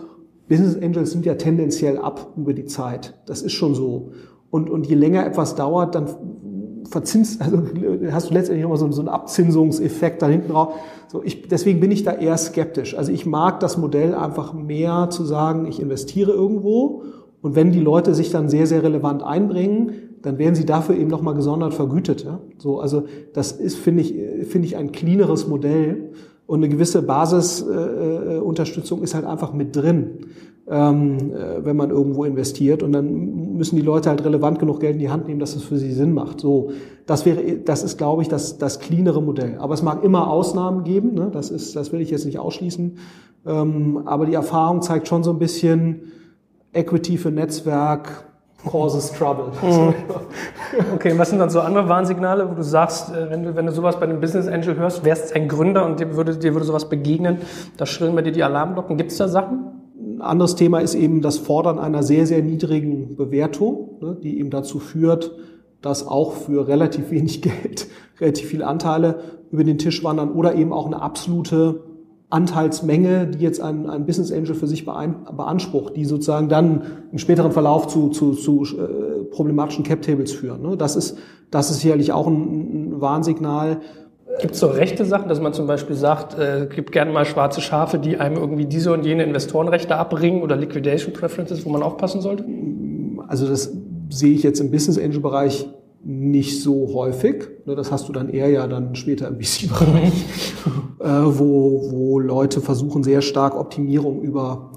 Business 0.47 0.77
Angels 0.81 1.11
sind 1.11 1.25
ja 1.25 1.35
tendenziell 1.35 1.97
ab 1.97 2.33
über 2.37 2.53
die 2.53 2.65
Zeit. 2.65 3.15
Das 3.25 3.41
ist 3.41 3.53
schon 3.53 3.75
so. 3.75 4.11
Und, 4.49 4.69
und 4.69 4.87
je 4.87 4.95
länger 4.95 5.25
etwas 5.25 5.55
dauert, 5.55 5.95
dann 5.95 6.07
verzinst, 6.89 7.41
also 7.41 7.61
hast 8.11 8.29
du 8.29 8.33
letztendlich 8.33 8.65
immer 8.65 8.77
so, 8.77 8.91
so 8.91 9.01
einen 9.01 9.09
Abzinsungseffekt 9.09 10.21
da 10.21 10.27
hinten 10.27 10.51
drauf. 10.51 10.75
So, 11.09 11.23
ich, 11.23 11.47
deswegen 11.47 11.79
bin 11.79 11.91
ich 11.91 12.03
da 12.03 12.13
eher 12.13 12.37
skeptisch. 12.37 12.97
Also 12.97 13.11
ich 13.11 13.25
mag 13.25 13.59
das 13.59 13.77
Modell 13.77 14.13
einfach 14.13 14.53
mehr 14.53 15.09
zu 15.09 15.25
sagen, 15.25 15.65
ich 15.65 15.81
investiere 15.81 16.31
irgendwo 16.31 17.03
und 17.41 17.55
wenn 17.55 17.71
die 17.71 17.79
Leute 17.79 18.13
sich 18.13 18.31
dann 18.31 18.49
sehr, 18.49 18.67
sehr 18.67 18.83
relevant 18.83 19.23
einbringen, 19.23 19.93
dann 20.21 20.37
werden 20.37 20.55
sie 20.55 20.65
dafür 20.65 20.97
eben 20.97 21.09
nochmal 21.09 21.35
gesondert 21.35 21.73
vergütet. 21.73 22.25
Ja? 22.25 22.39
So, 22.57 22.79
also 22.79 23.05
das 23.33 23.51
ist, 23.51 23.77
finde 23.77 24.01
ich, 24.01 24.15
finde 24.47 24.67
ich 24.67 24.75
ein 24.75 24.91
cleaneres 24.91 25.47
Modell 25.47 26.11
und 26.45 26.59
eine 26.59 26.69
gewisse 26.69 27.01
Basisunterstützung 27.01 29.01
äh, 29.01 29.03
ist 29.03 29.13
halt 29.13 29.25
einfach 29.25 29.53
mit 29.53 29.75
drin, 29.75 30.27
ähm, 30.69 31.33
äh, 31.33 31.63
wenn 31.65 31.75
man 31.75 31.89
irgendwo 31.89 32.25
investiert. 32.25 32.83
Und 32.83 32.91
dann 32.91 33.55
müssen 33.55 33.75
die 33.75 33.81
Leute 33.81 34.09
halt 34.09 34.23
relevant 34.23 34.59
genug 34.59 34.81
Geld 34.81 34.93
in 34.93 34.99
die 34.99 35.09
Hand 35.09 35.27
nehmen, 35.27 35.39
dass 35.39 35.55
es 35.55 35.63
für 35.63 35.77
sie 35.77 35.93
Sinn 35.93 36.13
macht. 36.13 36.41
So, 36.41 36.71
das 37.05 37.25
wäre, 37.25 37.57
das 37.59 37.83
ist, 37.83 37.97
glaube 37.97 38.21
ich, 38.21 38.27
das, 38.27 38.57
das 38.57 38.79
cleanere 38.79 39.21
Modell. 39.21 39.57
Aber 39.59 39.73
es 39.73 39.81
mag 39.81 40.03
immer 40.03 40.29
Ausnahmen 40.29 40.83
geben. 40.83 41.13
Ne? 41.13 41.29
Das 41.31 41.49
ist, 41.49 41.75
das 41.75 41.93
will 41.93 42.01
ich 42.01 42.09
jetzt 42.09 42.25
nicht 42.25 42.39
ausschließen. 42.39 42.97
Ähm, 43.45 44.01
aber 44.05 44.25
die 44.25 44.33
Erfahrung 44.33 44.81
zeigt 44.81 45.07
schon 45.07 45.23
so 45.23 45.31
ein 45.31 45.39
bisschen 45.39 46.11
Equity 46.73 47.17
für 47.17 47.31
Netzwerk, 47.31 48.25
causes 48.69 49.13
trouble. 49.13 49.51
Mhm. 49.61 49.93
okay, 50.95 51.17
was 51.17 51.29
sind 51.29 51.39
dann 51.39 51.49
so 51.49 51.61
andere 51.61 51.87
Warnsignale, 51.87 52.49
wo 52.49 52.55
du 52.55 52.63
sagst, 52.63 53.15
äh, 53.15 53.29
wenn 53.29 53.43
du, 53.43 53.55
wenn 53.55 53.65
du 53.65 53.71
sowas 53.71 53.97
bei 53.97 54.05
einem 54.05 54.19
Business 54.19 54.47
Angel 54.47 54.75
hörst, 54.75 55.05
wärst 55.05 55.33
ein 55.33 55.47
Gründer 55.47 55.85
und 55.85 56.01
dir 56.01 56.17
würde, 56.17 56.35
dir 56.35 56.53
würde 56.53 56.65
sowas 56.65 56.89
begegnen, 56.89 57.37
da 57.77 57.85
schrillen 57.85 58.15
bei 58.15 58.21
dir 58.21 58.33
die 58.33 58.43
Alarmglocken. 58.43 58.97
Gibt 58.97 59.11
es 59.11 59.17
da 59.17 59.29
Sachen? 59.29 59.76
Ein 60.15 60.21
anderes 60.21 60.55
Thema 60.55 60.79
ist 60.79 60.95
eben 60.95 61.21
das 61.21 61.37
Fordern 61.37 61.79
einer 61.79 62.03
sehr, 62.03 62.25
sehr 62.25 62.41
niedrigen 62.41 63.15
Bewertung, 63.15 63.97
ne, 64.01 64.17
die 64.21 64.39
eben 64.39 64.49
dazu 64.49 64.79
führt, 64.79 65.31
dass 65.81 66.07
auch 66.07 66.33
für 66.33 66.67
relativ 66.67 67.11
wenig 67.11 67.41
Geld 67.43 67.87
relativ 68.19 68.47
viele 68.47 68.65
Anteile 68.65 69.19
über 69.51 69.63
den 69.63 69.77
Tisch 69.77 70.03
wandern 70.03 70.31
oder 70.31 70.55
eben 70.55 70.73
auch 70.73 70.87
eine 70.87 71.01
absolute 71.01 71.83
Anteilsmenge, 72.29 73.27
die 73.27 73.39
jetzt 73.39 73.61
ein, 73.61 73.89
ein 73.89 74.05
Business 74.05 74.31
Angel 74.33 74.53
für 74.53 74.67
sich 74.67 74.85
beansprucht, 74.85 75.95
die 75.95 76.03
sozusagen 76.03 76.49
dann 76.49 76.81
im 77.11 77.19
späteren 77.19 77.53
Verlauf 77.53 77.87
zu, 77.87 78.09
zu, 78.09 78.33
zu 78.33 78.63
äh, 78.63 79.23
problematischen 79.31 79.85
Cap 79.85 80.01
Tables 80.01 80.33
führen. 80.33 80.61
Ne? 80.61 80.75
Das 80.75 80.97
ist 80.97 81.17
das 81.51 81.71
ist 81.71 81.79
sicherlich 81.79 82.11
auch 82.11 82.27
ein, 82.27 82.91
ein 82.91 83.01
Warnsignal. 83.01 83.81
Gibt 84.39 84.53
es 84.53 84.59
so 84.59 84.67
rechte 84.67 85.05
Sachen, 85.05 85.29
dass 85.29 85.41
man 85.41 85.53
zum 85.53 85.67
Beispiel 85.67 85.95
sagt, 85.95 86.37
äh, 86.37 86.67
gibt 86.73 86.91
gerne 86.91 87.11
mal 87.11 87.25
schwarze 87.25 87.61
Schafe, 87.61 87.97
die 87.97 88.17
einem 88.17 88.35
irgendwie 88.35 88.65
diese 88.65 88.93
und 88.93 89.03
jene 89.03 89.23
Investorenrechte 89.23 89.95
abbringen 89.95 90.43
oder 90.43 90.55
Liquidation 90.55 91.13
Preferences, 91.13 91.65
wo 91.65 91.69
man 91.69 91.81
aufpassen 91.81 92.21
sollte? 92.21 92.45
Also 93.27 93.47
das 93.47 93.73
sehe 94.09 94.33
ich 94.33 94.43
jetzt 94.43 94.59
im 94.59 94.69
Business 94.69 94.97
Angel 94.99 95.21
Bereich 95.21 95.67
nicht 96.03 96.61
so 96.61 96.93
häufig. 96.93 97.47
Ne, 97.65 97.75
das 97.75 97.91
hast 97.91 98.07
du 98.07 98.13
dann 98.13 98.29
eher 98.29 98.49
ja 98.49 98.67
dann 98.67 98.95
später 98.95 99.27
im 99.27 99.41
VC-Bereich, 99.41 100.13
äh, 100.99 101.07
wo, 101.25 101.91
wo 101.91 102.19
Leute 102.19 102.61
versuchen, 102.61 103.03
sehr 103.03 103.21
stark 103.21 103.59
Optimierung 103.59 104.21
über, 104.21 104.71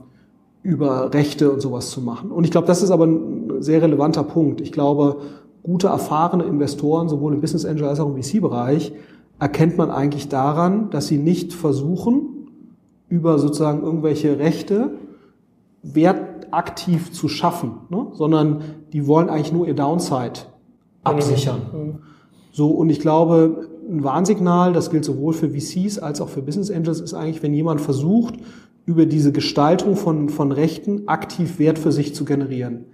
über 0.62 1.12
Rechte 1.12 1.50
und 1.50 1.60
sowas 1.60 1.90
zu 1.90 2.00
machen. 2.00 2.30
Und 2.30 2.44
ich 2.44 2.50
glaube, 2.50 2.66
das 2.66 2.82
ist 2.82 2.90
aber 2.90 3.06
ein 3.06 3.62
sehr 3.62 3.82
relevanter 3.82 4.24
Punkt. 4.24 4.60
Ich 4.60 4.72
glaube, 4.72 5.18
gute, 5.62 5.88
erfahrene 5.88 6.44
Investoren, 6.44 7.08
sowohl 7.08 7.34
im 7.34 7.40
Business 7.40 7.64
Angel 7.64 7.84
als 7.84 8.00
auch 8.00 8.14
im 8.14 8.20
VC-Bereich, 8.20 8.92
erkennt 9.40 9.79
man 9.79 9.90
eigentlich 9.90 10.29
daran, 10.29 10.90
dass 10.90 11.09
sie 11.09 11.18
nicht 11.18 11.53
versuchen, 11.53 12.48
über 13.09 13.38
sozusagen 13.38 13.83
irgendwelche 13.83 14.38
Rechte 14.38 14.92
Wert 15.83 16.53
aktiv 16.53 17.11
zu 17.12 17.29
schaffen, 17.29 17.72
ne? 17.88 18.09
sondern 18.12 18.61
die 18.92 19.07
wollen 19.07 19.29
eigentlich 19.29 19.53
nur 19.53 19.66
ihr 19.66 19.74
Downside 19.74 20.40
absichern. 21.05 21.62
Mhm. 21.72 21.94
So, 22.53 22.70
und 22.70 22.90
ich 22.90 23.00
glaube, 23.00 23.68
ein 23.88 24.05
Warnsignal, 24.05 24.72
das 24.72 24.90
gilt 24.90 25.05
sowohl 25.05 25.33
für 25.33 25.50
VCs 25.50 25.98
als 25.98 26.20
auch 26.20 26.29
für 26.29 26.42
Business 26.42 26.70
Angels, 26.70 27.00
ist 27.00 27.14
eigentlich, 27.14 27.42
wenn 27.42 27.55
jemand 27.55 27.81
versucht, 27.81 28.35
über 28.85 29.07
diese 29.07 29.33
Gestaltung 29.33 29.96
von, 29.96 30.29
von 30.29 30.53
Rechten 30.53 31.09
aktiv 31.09 31.59
Wert 31.59 31.79
für 31.79 31.92
sich 31.92 32.14
zu 32.14 32.24
generieren. 32.24 32.87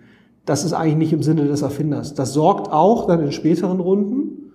Das 0.45 0.65
ist 0.65 0.75
eigentlich 0.75 0.97
nicht 0.97 1.13
im 1.13 1.23
Sinne 1.23 1.47
des 1.47 1.63
Erfinders. 1.63 2.15
Das 2.15 2.33
sorgt 2.33 2.71
auch 2.71 3.07
dann 3.07 3.21
in 3.21 3.33
späteren 3.33 3.81
Runden, 3.81 4.46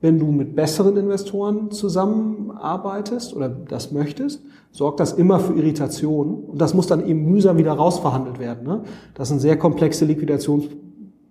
wenn 0.00 0.18
du 0.18 0.26
mit 0.26 0.54
besseren 0.54 0.96
Investoren 0.96 1.70
zusammenarbeitest 1.70 3.34
oder 3.34 3.48
das 3.48 3.92
möchtest, 3.92 4.42
sorgt 4.70 5.00
das 5.00 5.14
immer 5.14 5.40
für 5.40 5.54
Irritation. 5.54 6.44
Und 6.44 6.60
das 6.60 6.74
muss 6.74 6.86
dann 6.86 7.06
eben 7.06 7.24
mühsam 7.24 7.56
wieder 7.56 7.72
rausverhandelt 7.72 8.38
werden. 8.38 8.66
Ne? 8.66 8.82
Das 9.14 9.28
sind 9.28 9.40
sehr 9.40 9.56
komplexe 9.56 10.04
Liquidations 10.04 10.66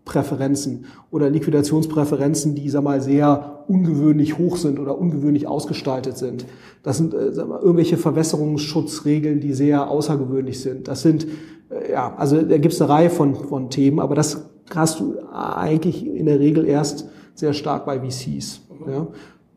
Präferenzen 0.06 0.86
oder 1.10 1.32
Liquidationspräferenzen, 1.32 2.54
die 2.54 2.70
sag 2.70 2.84
mal 2.84 3.02
sehr 3.02 3.64
ungewöhnlich 3.68 4.38
hoch 4.38 4.56
sind 4.56 4.80
oder 4.80 4.98
ungewöhnlich 4.98 5.48
ausgestaltet 5.48 6.18
sind. 6.18 6.46
Das 6.84 6.98
sind 6.98 7.16
äh, 7.16 7.34
sag 7.34 7.50
mal, 7.50 7.60
irgendwelche 7.60 7.98
Verwässerungsschutzregeln, 7.98 9.40
die 9.40 9.54
sehr 9.54 9.90
außergewöhnlich 9.90 10.62
sind. 10.62 10.88
Das 10.88 11.02
sind 11.02 11.26
äh, 11.70 11.92
ja, 11.92 12.14
also 12.16 12.40
da 12.40 12.58
gibt 12.60 12.76
es 12.76 12.82
eine 12.82 12.92
Reihe 12.92 13.10
von 13.10 13.34
von 13.34 13.72
Themen, 13.72 14.00
aber 14.00 14.14
das 14.14 14.46
hast 14.74 15.00
du 15.00 15.16
eigentlich 15.34 16.06
in 16.06 16.28
der 16.28 16.40
Regel 16.40 16.66
erst 16.66 17.10
sehr 17.36 17.54
stark 17.54 17.86
bei 17.86 18.00
VCs. 18.00 18.62
Ja. 18.88 19.08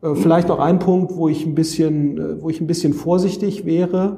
Äh, 0.03 0.15
vielleicht 0.15 0.49
noch 0.49 0.59
ein 0.59 0.79
Punkt, 0.79 1.15
wo 1.17 1.29
ich 1.29 1.45
ein 1.47 1.55
bisschen, 1.55 2.19
äh, 2.19 2.43
wo 2.43 2.51
ich 2.51 2.61
ein 2.61 2.67
bisschen 2.67 2.93
vorsichtig 2.93 3.65
wäre, 3.65 4.17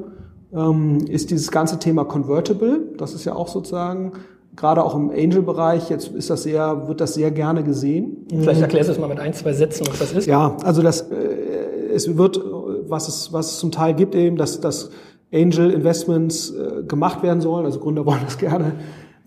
ähm, 0.53 0.99
ist 1.09 1.31
dieses 1.31 1.51
ganze 1.51 1.79
Thema 1.79 2.05
Convertible. 2.05 2.92
Das 2.96 3.14
ist 3.14 3.25
ja 3.25 3.35
auch 3.35 3.49
sozusagen 3.49 4.12
gerade 4.57 4.83
auch 4.85 4.94
im 4.94 5.11
Angel-Bereich, 5.11 5.88
jetzt 5.90 6.09
ist 6.09 6.29
das 6.29 6.42
sehr, 6.42 6.88
wird 6.88 7.01
das 7.01 7.14
sehr 7.14 7.31
gerne 7.31 7.62
gesehen. 7.62 8.27
Vielleicht 8.29 8.61
erklärst 8.61 8.88
du 8.88 8.92
es 8.94 8.99
mal 8.99 9.09
mit 9.09 9.20
ein, 9.20 9.33
zwei 9.33 9.53
Sätzen, 9.53 9.87
was 9.88 10.01
das 10.01 10.12
ist. 10.12 10.27
Ja, 10.27 10.57
also 10.64 10.83
das, 10.83 11.03
äh, 11.03 11.94
es 11.94 12.16
wird, 12.16 12.40
was 12.88 13.09
es, 13.09 13.33
was 13.33 13.53
es 13.53 13.59
zum 13.59 13.70
Teil 13.70 13.94
gibt 13.94 14.14
eben, 14.14 14.37
dass, 14.37 14.61
dass 14.61 14.90
Angel 15.33 15.70
Investments 15.70 16.53
gemacht 16.88 17.23
werden 17.23 17.40
sollen, 17.40 17.64
also 17.64 17.79
Gründer 17.79 18.05
wollen 18.05 18.20
das 18.25 18.37
gerne, 18.37 18.73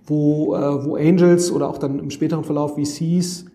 wo, 0.06 0.50
wo 0.50 0.96
Angels 0.98 1.50
oder 1.50 1.70
auch 1.70 1.78
dann 1.78 2.00
im 2.00 2.10
späteren 2.10 2.44
Verlauf 2.44 2.76
VCs 2.76 3.46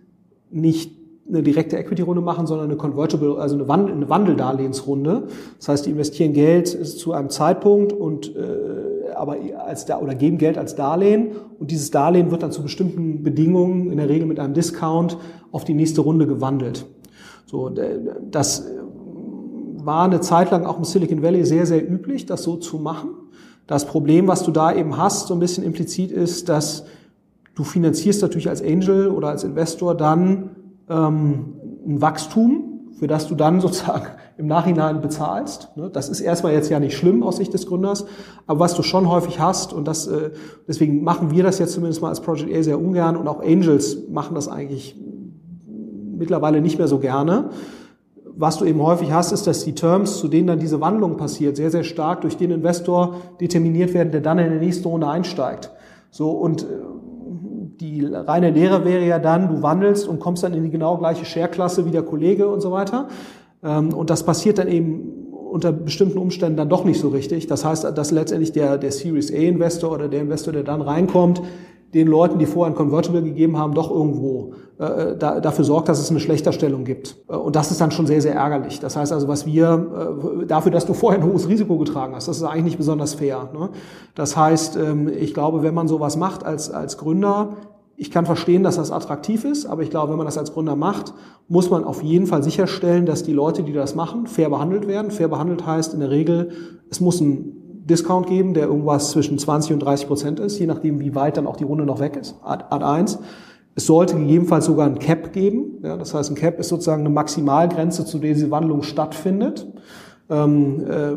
nicht 0.51 0.97
eine 1.29 1.43
direkte 1.43 1.77
Equity-Runde 1.77 2.23
machen, 2.23 2.47
sondern 2.47 2.69
eine 2.69 2.77
Convertible, 2.77 3.39
also 3.39 3.55
eine, 3.55 3.69
Wandel, 3.69 3.95
eine 3.95 4.09
Wandeldarlehensrunde. 4.09 5.25
Das 5.59 5.69
heißt, 5.69 5.87
die 5.87 5.91
investieren 5.91 6.33
Geld 6.33 6.69
zu 6.69 7.13
einem 7.13 7.29
Zeitpunkt 7.29 7.93
und 7.93 8.35
äh, 8.35 9.15
aber 9.15 9.37
als 9.59 9.85
da 9.85 9.99
oder 9.99 10.15
geben 10.15 10.39
Geld 10.39 10.57
als 10.57 10.77
Darlehen 10.77 11.33
und 11.59 11.71
dieses 11.71 11.91
Darlehen 11.91 12.31
wird 12.31 12.43
dann 12.43 12.53
zu 12.53 12.63
bestimmten 12.63 13.23
Bedingungen, 13.23 13.91
in 13.91 13.99
der 13.99 14.09
Regel 14.09 14.27
mit 14.27 14.39
einem 14.39 14.55
Discount, 14.55 15.19
auf 15.51 15.65
die 15.65 15.75
nächste 15.75 16.03
Runde 16.03 16.27
gewandelt. 16.27 16.87
So, 17.47 17.71
das 18.31 18.67
war 19.83 20.05
eine 20.05 20.21
Zeit 20.21 20.51
lang 20.51 20.67
auch 20.67 20.79
im 20.79 20.85
Silicon 20.85 21.23
Valley 21.23 21.45
sehr, 21.45 21.67
sehr 21.67 21.83
üblich, 21.91 22.27
das 22.27 22.43
so 22.43 22.57
zu 22.57 22.79
machen. 22.79 23.11
Das 23.67 23.87
Problem, 23.87 24.29
was 24.29 24.45
du 24.45 24.51
da 24.51 24.73
eben 24.73 24.97
hast, 24.97 25.27
so 25.27 25.35
ein 25.35 25.41
bisschen 25.41 25.65
implizit 25.65 26.11
ist, 26.11 26.49
dass 26.49 26.85
du 27.59 27.64
finanzierst 27.64 28.23
natürlich 28.23 28.49
als 28.49 28.62
Angel 28.62 29.09
oder 29.09 29.29
als 29.29 29.42
Investor 29.42 29.97
dann 29.97 30.51
ähm, 30.88 31.55
ein 31.85 32.01
Wachstum, 32.01 32.92
für 32.97 33.09
das 33.09 33.27
du 33.27 33.35
dann 33.35 33.61
sozusagen 33.61 34.07
im 34.37 34.47
Nachhinein 34.47 35.01
bezahlst. 35.01 35.77
Ne? 35.77 35.90
Das 35.92 36.09
ist 36.09 36.21
erstmal 36.21 36.53
jetzt 36.53 36.71
ja 36.71 36.79
nicht 36.79 36.97
schlimm 36.97 37.25
aus 37.25 37.38
Sicht 37.38 37.53
des 37.53 37.66
Gründers, 37.66 38.07
aber 38.47 38.61
was 38.61 38.75
du 38.75 38.85
schon 38.85 39.09
häufig 39.11 39.40
hast, 39.40 39.73
und 39.73 39.88
das, 39.88 40.07
äh, 40.07 40.31
deswegen 40.68 41.03
machen 41.03 41.33
wir 41.33 41.42
das 41.42 41.59
jetzt 41.59 41.73
zumindest 41.73 42.01
mal 42.01 42.11
als 42.11 42.21
Project 42.21 42.57
A 42.57 42.62
sehr 42.62 42.81
ungern 42.81 43.16
und 43.16 43.27
auch 43.27 43.42
Angels 43.42 44.09
machen 44.09 44.37
das 44.37 44.47
eigentlich 44.47 44.97
mittlerweile 46.16 46.61
nicht 46.61 46.79
mehr 46.79 46.88
so 46.88 46.99
gerne. 47.01 47.51
Was 48.37 48.59
du 48.59 48.66
eben 48.66 48.81
häufig 48.81 49.11
hast, 49.11 49.33
ist, 49.33 49.49
dass 49.49 49.64
die 49.64 49.75
Terms, 49.75 50.18
zu 50.18 50.29
denen 50.29 50.47
dann 50.47 50.61
diese 50.61 50.81
Wandlung 50.81 51.16
passiert, 51.16 51.57
sehr, 51.57 51.73
sehr 51.73 51.83
stark 51.83 52.21
durch 52.21 52.37
den 52.37 52.53
Investor 52.53 53.16
determiniert 53.40 53.94
werden, 53.94 54.12
der 54.12 54.21
dann 54.21 54.38
in 54.38 54.53
die 54.53 54.64
nächste 54.64 54.87
Runde 54.87 55.09
einsteigt. 55.09 55.73
So, 56.11 56.31
und 56.31 56.62
äh, 56.62 56.66
die 57.81 58.05
reine 58.05 58.51
Lehre 58.51 58.85
wäre 58.85 59.05
ja 59.05 59.19
dann, 59.19 59.49
du 59.49 59.62
wandelst 59.62 60.09
und 60.09 60.21
kommst 60.21 60.43
dann 60.43 60.55
in 60.55 60.64
die 60.64 60.71
genau 60.71 60.97
gleiche 60.99 61.25
Share-Klasse 61.25 61.87
wie 61.87 61.91
der 61.91 62.03
Kollege 62.03 62.49
und 62.49 62.61
so 62.61 62.73
weiter. 62.73 63.09
Ähm, 63.62 63.93
und 63.95 64.11
das 64.11 64.25
passiert 64.25 64.59
dann 64.59 64.69
eben 64.69 65.27
unter 65.51 65.73
bestimmten 65.73 66.19
Umständen 66.19 66.57
dann 66.57 66.69
doch 66.69 66.85
nicht 66.85 67.01
so 67.01 67.09
richtig. 67.09 67.47
Das 67.47 67.64
heißt, 67.64 67.85
dass 67.97 68.11
letztendlich 68.11 68.53
der, 68.53 68.79
der 68.79 68.93
Series 68.93 69.33
A-Investor 69.33 69.93
oder 69.93 70.09
der 70.09 70.21
Investor, 70.21 70.53
der 70.53 70.62
dann 70.62 70.83
reinkommt, 70.83 71.43
den 71.95 72.07
Leuten, 72.07 72.38
die 72.38 72.45
vorher 72.45 72.73
ein 72.73 72.77
Convertible 72.77 73.23
gegeben 73.23 73.57
haben, 73.57 73.73
doch 73.73 73.91
irgendwo 73.91 74.53
äh, 74.79 75.17
da, 75.19 75.41
dafür 75.41 75.64
sorgt, 75.64 75.88
dass 75.88 75.99
es 75.99 76.11
eine 76.11 76.21
Schlechterstellung 76.21 76.85
gibt. 76.85 77.17
Äh, 77.29 77.37
und 77.37 77.57
das 77.57 77.71
ist 77.71 77.81
dann 77.81 77.91
schon 77.91 78.07
sehr, 78.07 78.21
sehr 78.21 78.35
ärgerlich. 78.35 78.79
Das 78.79 78.95
heißt 78.95 79.11
also, 79.11 79.27
was 79.27 79.47
wir, 79.47 80.43
äh, 80.43 80.47
dafür, 80.47 80.71
dass 80.71 80.85
du 80.85 80.93
vorher 80.93 81.21
ein 81.21 81.27
hohes 81.27 81.49
Risiko 81.49 81.79
getragen 81.79 82.14
hast, 82.14 82.29
das 82.29 82.37
ist 82.37 82.43
eigentlich 82.43 82.64
nicht 82.64 82.79
besonders 82.79 83.14
fair. 83.14 83.49
Ne? 83.55 83.71
Das 84.14 84.37
heißt, 84.37 84.77
ähm, 84.77 85.09
ich 85.09 85.33
glaube, 85.33 85.62
wenn 85.62 85.75
man 85.75 85.88
sowas 85.88 86.19
macht 86.19 86.45
als, 86.45 86.71
als 86.71 86.99
Gründer, 86.99 87.57
ich 88.01 88.13
kann 88.13 88.27
verstehen, 88.27 88.63
dass 88.63 88.77
das 88.77 88.93
attraktiv 88.93 89.45
ist, 89.45 89.67
aber 89.67 89.83
ich 89.83 89.91
glaube, 89.91 90.13
wenn 90.13 90.19
man 90.19 90.27
das 90.27 90.39
als 90.39 90.53
Gründer 90.53 90.77
macht, 90.77 91.13
muss 91.49 91.69
man 91.69 91.83
auf 91.83 92.01
jeden 92.01 92.29
Fall 92.29 92.45
sicherstellen, 92.45 93.07
dass 93.07 93.25
die 93.25 93.33
Leute, 93.33 93.65
die 93.65 93.73
das 93.73 93.97
machen, 93.97 94.29
fair 94.29 94.51
behandelt 94.51 94.87
werden. 94.87 95.11
Fair 95.11 95.27
behandelt 95.27 95.67
heißt 95.67 95.95
in 95.95 96.01
der 96.01 96.11
Regel, 96.11 96.53
es 96.91 97.01
muss 97.01 97.21
ein 97.21 97.57
Discount 97.87 98.29
geben, 98.29 98.55
der 98.55 98.69
irgendwas 98.69 99.11
zwischen 99.11 99.37
20 99.37 99.73
und 99.73 99.81
30 99.81 100.07
Prozent 100.07 100.39
ist, 100.39 100.61
je 100.61 100.67
nachdem, 100.67 101.01
wie 101.01 101.17
weit 101.17 101.37
dann 101.37 101.49
auch 101.49 101.57
die 101.57 101.65
Runde 101.65 101.85
noch 101.85 101.99
weg 101.99 102.17
ist. 102.17 102.37
Art, 102.45 102.71
Art 102.71 102.85
1. 102.85 103.19
Es 103.75 103.87
sollte 103.87 104.15
gegebenenfalls 104.15 104.67
sogar 104.67 104.87
ein 104.87 105.01
Cap 105.01 105.33
geben. 105.33 105.81
Ja, 105.83 105.97
das 105.97 106.15
heißt, 106.15 106.31
ein 106.31 106.37
Cap 106.37 106.61
ist 106.61 106.69
sozusagen 106.69 107.01
eine 107.01 107.11
Maximalgrenze, 107.11 108.05
zu 108.05 108.21
der 108.21 108.35
diese 108.35 108.53
Wandlung 108.53 108.83
stattfindet. 108.83 109.67
Ähm, 110.31 110.85
äh, 110.89 111.15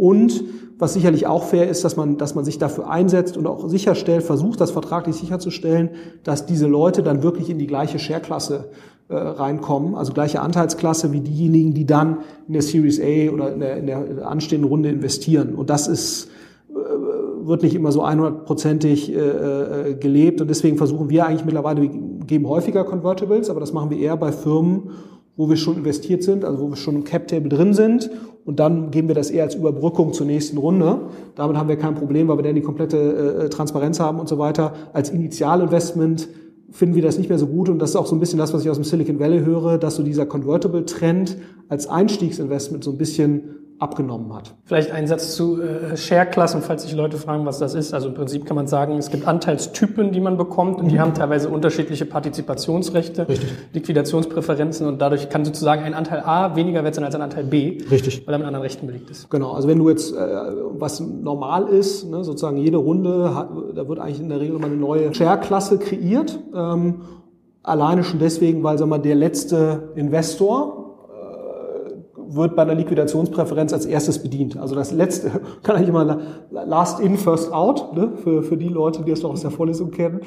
und 0.00 0.42
was 0.80 0.94
sicherlich 0.94 1.26
auch 1.26 1.44
fair 1.44 1.68
ist, 1.68 1.84
dass 1.84 1.96
man, 1.96 2.16
dass 2.16 2.34
man 2.34 2.44
sich 2.44 2.58
dafür 2.58 2.90
einsetzt 2.90 3.36
und 3.36 3.46
auch 3.46 3.68
sicherstellt, 3.68 4.22
versucht, 4.22 4.60
das 4.60 4.70
vertraglich 4.70 5.16
sicherzustellen, 5.16 5.90
dass 6.24 6.46
diese 6.46 6.66
Leute 6.66 7.02
dann 7.02 7.22
wirklich 7.22 7.50
in 7.50 7.58
die 7.58 7.66
gleiche 7.66 7.98
Share-Klasse 7.98 8.70
äh, 9.08 9.14
reinkommen, 9.14 9.94
also 9.94 10.12
gleiche 10.12 10.40
Anteilsklasse 10.40 11.12
wie 11.12 11.20
diejenigen, 11.20 11.74
die 11.74 11.86
dann 11.86 12.18
in 12.46 12.54
der 12.54 12.62
Series 12.62 13.00
A 13.00 13.32
oder 13.32 13.52
in 13.52 13.60
der, 13.60 13.76
in 13.76 13.86
der 13.86 14.28
anstehenden 14.28 14.68
Runde 14.68 14.88
investieren. 14.88 15.54
Und 15.54 15.70
das 15.70 15.86
ist 15.86 16.28
äh, 16.70 17.46
wird 17.46 17.62
nicht 17.62 17.74
immer 17.74 17.92
so 17.92 18.04
100%ig 18.04 19.12
äh, 19.12 19.18
äh, 19.18 19.94
gelebt 19.94 20.40
und 20.40 20.48
deswegen 20.48 20.76
versuchen 20.76 21.10
wir 21.10 21.26
eigentlich 21.26 21.44
mittlerweile, 21.44 21.82
wir 21.82 21.90
geben 22.26 22.48
häufiger 22.48 22.84
Convertibles, 22.84 23.50
aber 23.50 23.60
das 23.60 23.72
machen 23.72 23.90
wir 23.90 23.98
eher 23.98 24.16
bei 24.16 24.30
Firmen, 24.30 24.90
wo 25.36 25.48
wir 25.48 25.56
schon 25.56 25.76
investiert 25.76 26.22
sind, 26.22 26.44
also 26.44 26.60
wo 26.60 26.68
wir 26.68 26.76
schon 26.76 26.96
im 26.96 27.04
Cap-Table 27.04 27.48
drin 27.48 27.74
sind 27.74 28.10
und 28.44 28.58
dann 28.58 28.90
geben 28.90 29.08
wir 29.08 29.14
das 29.14 29.30
eher 29.30 29.44
als 29.44 29.54
Überbrückung 29.54 30.12
zur 30.12 30.26
nächsten 30.26 30.56
Runde. 30.58 31.08
Damit 31.34 31.56
haben 31.56 31.68
wir 31.68 31.76
kein 31.76 31.94
Problem, 31.94 32.28
weil 32.28 32.38
wir 32.38 32.42
dann 32.42 32.54
die 32.54 32.62
komplette 32.62 33.44
äh, 33.44 33.48
Transparenz 33.48 34.00
haben 34.00 34.18
und 34.18 34.28
so 34.28 34.38
weiter. 34.38 34.72
Als 34.92 35.10
Initialinvestment 35.10 36.28
finden 36.70 36.94
wir 36.94 37.02
das 37.02 37.18
nicht 37.18 37.28
mehr 37.28 37.38
so 37.38 37.46
gut 37.46 37.68
und 37.68 37.78
das 37.80 37.90
ist 37.90 37.96
auch 37.96 38.06
so 38.06 38.16
ein 38.16 38.20
bisschen 38.20 38.38
das, 38.38 38.54
was 38.54 38.62
ich 38.62 38.70
aus 38.70 38.76
dem 38.76 38.84
Silicon 38.84 39.18
Valley 39.18 39.40
höre, 39.40 39.76
dass 39.78 39.96
so 39.96 40.02
dieser 40.02 40.26
Convertible-Trend 40.26 41.36
als 41.68 41.88
Einstiegsinvestment 41.88 42.84
so 42.84 42.92
ein 42.92 42.98
bisschen 42.98 43.59
abgenommen 43.80 44.32
hat. 44.34 44.54
Vielleicht 44.64 44.90
ein 44.92 45.06
Satz 45.06 45.34
zu 45.34 45.60
äh, 45.60 45.96
Share-Klassen, 45.96 46.60
falls 46.60 46.82
sich 46.82 46.94
Leute 46.94 47.16
fragen, 47.16 47.46
was 47.46 47.58
das 47.58 47.74
ist. 47.74 47.94
Also 47.94 48.08
im 48.08 48.14
Prinzip 48.14 48.44
kann 48.44 48.54
man 48.54 48.66
sagen, 48.66 48.98
es 48.98 49.10
gibt 49.10 49.26
Anteilstypen, 49.26 50.12
die 50.12 50.20
man 50.20 50.36
bekommt 50.36 50.78
und 50.78 50.88
die 50.88 50.96
mhm. 50.96 51.00
haben 51.00 51.14
teilweise 51.14 51.48
unterschiedliche 51.48 52.04
Partizipationsrechte, 52.04 53.26
Richtig. 53.26 53.50
Liquidationspräferenzen 53.72 54.86
und 54.86 55.00
dadurch 55.00 55.30
kann 55.30 55.46
sozusagen 55.46 55.82
ein 55.82 55.94
Anteil 55.94 56.20
A 56.20 56.56
weniger 56.56 56.84
wert 56.84 56.94
sein 56.94 57.04
als 57.04 57.14
ein 57.14 57.22
Anteil 57.22 57.44
B, 57.44 57.78
Richtig. 57.90 58.26
weil 58.26 58.34
er 58.34 58.38
mit 58.38 58.46
anderen 58.46 58.62
Rechten 58.62 58.86
belegt 58.86 59.08
ist. 59.08 59.30
Genau, 59.30 59.52
also 59.52 59.66
wenn 59.66 59.78
du 59.78 59.88
jetzt, 59.88 60.14
äh, 60.14 60.18
was 60.18 61.00
normal 61.00 61.68
ist, 61.68 62.06
ne, 62.06 62.22
sozusagen 62.22 62.58
jede 62.58 62.76
Runde, 62.76 63.34
hat, 63.34 63.48
da 63.74 63.88
wird 63.88 63.98
eigentlich 63.98 64.20
in 64.20 64.28
der 64.28 64.40
Regel 64.40 64.56
immer 64.56 64.66
eine 64.66 64.76
neue 64.76 65.14
Share-Klasse 65.14 65.78
kreiert. 65.78 66.38
Ähm, 66.54 67.00
alleine 67.62 68.04
schon 68.04 68.18
deswegen, 68.18 68.62
weil 68.62 68.76
sag 68.76 68.88
mal, 68.88 68.98
der 68.98 69.14
letzte 69.14 69.90
Investor 69.94 70.79
wird 72.34 72.56
bei 72.56 72.62
einer 72.62 72.74
Liquidationspräferenz 72.74 73.72
als 73.72 73.86
erstes 73.86 74.20
bedient. 74.20 74.56
Also 74.56 74.74
das 74.74 74.92
letzte, 74.92 75.30
kann 75.62 75.76
eigentlich 75.76 75.88
immer 75.88 76.20
last 76.50 77.00
in, 77.00 77.16
first 77.16 77.52
out, 77.52 77.94
ne? 77.96 78.12
für, 78.22 78.42
für 78.42 78.56
die 78.56 78.68
Leute, 78.68 79.02
die 79.02 79.10
es 79.10 79.22
noch 79.22 79.30
aus 79.30 79.42
der 79.42 79.50
Vorlesung 79.50 79.90
kennen. 79.90 80.20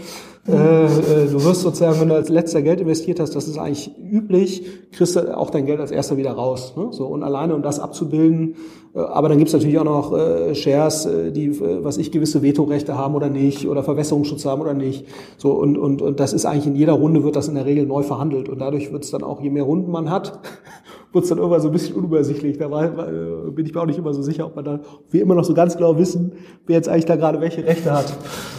Äh, 0.48 0.52
äh, 0.54 0.88
du 1.32 1.44
wirst 1.44 1.62
sozusagen, 1.62 2.00
wenn 2.02 2.10
du 2.10 2.16
als 2.16 2.30
letzter 2.30 2.62
Geld 2.62 2.82
investiert 2.82 3.20
hast, 3.20 3.36
das 3.36 3.48
ist 3.48 3.58
eigentlich 3.58 3.92
üblich, 3.98 4.66
kriegst 4.92 5.16
du 5.16 5.38
auch 5.38 5.50
dein 5.50 5.66
Geld 5.66 5.80
als 5.80 5.92
erster 5.92 6.18
wieder 6.18 6.32
raus. 6.32 6.74
Ne? 6.76 6.88
So, 6.92 7.06
und 7.08 7.24
alleine, 7.24 7.56
um 7.56 7.62
das 7.62 7.80
abzubilden, 7.80 8.56
äh, 8.96 9.00
aber 9.00 9.30
dann 9.30 9.38
gibt's 9.38 9.54
natürlich 9.54 9.78
auch 9.80 9.84
noch 9.84 10.14
äh, 10.14 10.56
Shares, 10.56 11.06
äh, 11.06 11.32
die, 11.32 11.60
was 11.84 11.98
ich, 11.98 12.12
gewisse 12.12 12.44
Vetorechte 12.44 12.98
haben 12.98 13.16
oder 13.16 13.30
nicht, 13.30 13.68
oder 13.68 13.84
Verwässerungsschutz 13.84 14.46
haben 14.46 14.62
oder 14.62 14.74
nicht. 14.74 15.06
So, 15.38 15.54
und, 15.54 15.78
und, 15.78 16.02
und 16.02 16.20
das 16.20 16.34
ist 16.34 16.46
eigentlich 16.46 16.68
in 16.68 16.76
jeder 16.76 16.94
Runde 16.94 17.24
wird 17.24 17.36
das 17.36 17.48
in 17.48 17.56
der 17.56 17.66
Regel 17.66 17.86
neu 17.86 18.04
verhandelt. 18.04 18.50
Und 18.50 18.60
dadurch 18.60 18.92
wird's 18.92 19.12
dann 19.12 19.24
auch, 19.24 19.42
je 19.42 19.50
mehr 19.50 19.64
Runden 19.64 19.92
man 19.92 20.10
hat, 20.10 20.40
wird's 21.14 21.30
dann 21.30 21.38
irgendwann 21.38 21.62
so 21.62 21.70
ein 21.70 21.72
bisschen 21.72 21.96
unübersichtlich. 21.96 22.58
Da 22.58 22.70
war, 22.70 22.88
bin 22.88 23.66
ich 23.66 23.74
mir 23.74 23.82
auch 23.82 23.86
nicht 23.86 24.00
immer 24.00 24.14
so 24.14 24.22
sicher, 24.22 24.46
ob 24.46 24.56
man 24.56 24.66
da, 24.66 24.80
wir 25.10 25.22
immer 25.22 25.36
noch 25.36 25.44
so 25.44 25.54
ganz 25.54 25.78
genau 25.78 25.98
wissen, 25.98 26.34
wer 26.66 26.76
jetzt 26.76 26.90
eigentlich 26.90 27.06
da 27.06 27.16
gerade 27.16 27.40
welche 27.40 27.64
Rechte 27.64 27.92
hat. 27.92 28.14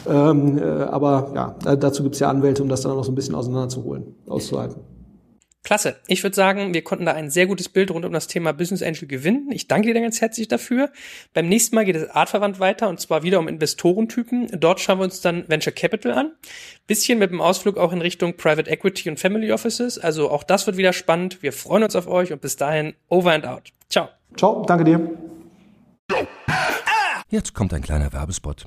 Ähm, 0.09 0.59
äh, 0.59 0.63
aber 0.63 1.33
ja, 1.35 1.77
dazu 1.77 2.03
gibt's 2.03 2.19
ja 2.21 2.29
Anwälte, 2.29 2.63
um 2.63 2.69
das 2.69 2.83
dann 2.83 2.93
auch 2.93 2.97
noch 2.97 3.05
so 3.05 3.13
ein 3.13 3.15
bisschen 3.15 3.35
auseinanderzuholen, 3.35 4.15
auszuhalten. 4.27 4.94
Klasse. 5.65 5.97
Ich 6.07 6.23
würde 6.23 6.37
sagen, 6.37 6.75
wir 6.75 6.85
konnten 6.85 7.07
da 7.07 7.13
ein 7.13 7.31
sehr 7.31 7.47
gutes 7.47 7.71
Bild 7.71 7.91
rund 7.91 8.05
um 8.05 8.13
das 8.13 8.27
Thema 8.27 8.53
Business 8.53 8.83
Angel 8.83 9.09
gewinnen. 9.09 9.49
Ich 9.51 9.67
danke 9.67 9.93
dir 9.93 10.01
ganz 10.01 10.21
herzlich 10.21 10.47
dafür. 10.47 10.93
Beim 11.33 11.49
nächsten 11.49 11.75
Mal 11.75 11.87
geht 11.87 11.97
es 11.97 12.09
artverwandt 12.11 12.61
weiter 12.61 12.89
und 12.89 13.01
zwar 13.01 13.23
wieder 13.23 13.39
um 13.39 13.49
Investorentypen. 13.49 14.61
Dort 14.61 14.81
schauen 14.81 14.99
wir 14.99 15.05
uns 15.05 15.23
dann 15.23 15.49
Venture 15.49 15.73
Capital 15.73 16.13
an. 16.13 16.33
Bisschen 16.87 17.19
mit 17.19 17.31
dem 17.31 17.41
Ausflug 17.41 17.79
auch 17.79 17.93
in 17.93 18.03
Richtung 18.03 18.37
Private 18.37 18.71
Equity 18.71 19.09
und 19.09 19.19
Family 19.19 19.51
Offices. 19.53 19.99
Also 19.99 20.31
auch 20.31 20.45
das 20.45 20.67
wird 20.67 20.77
wieder 20.77 20.93
spannend. 20.93 21.43
Wir 21.43 21.55
freuen 21.55 21.83
uns 21.83 21.97
auf 21.97 22.07
euch 22.07 22.31
und 22.31 22.43
bis 22.43 22.57
dahin 22.57 22.95
over 23.09 23.33
and 23.33 23.47
out. 23.47 23.73
Ciao. 23.89 24.11
Ciao, 24.37 24.65
danke 24.67 24.85
dir. 24.85 25.01
Jetzt 27.31 27.55
kommt 27.55 27.73
ein 27.73 27.83
kleiner 27.83 28.13
Werbespot. 28.13 28.67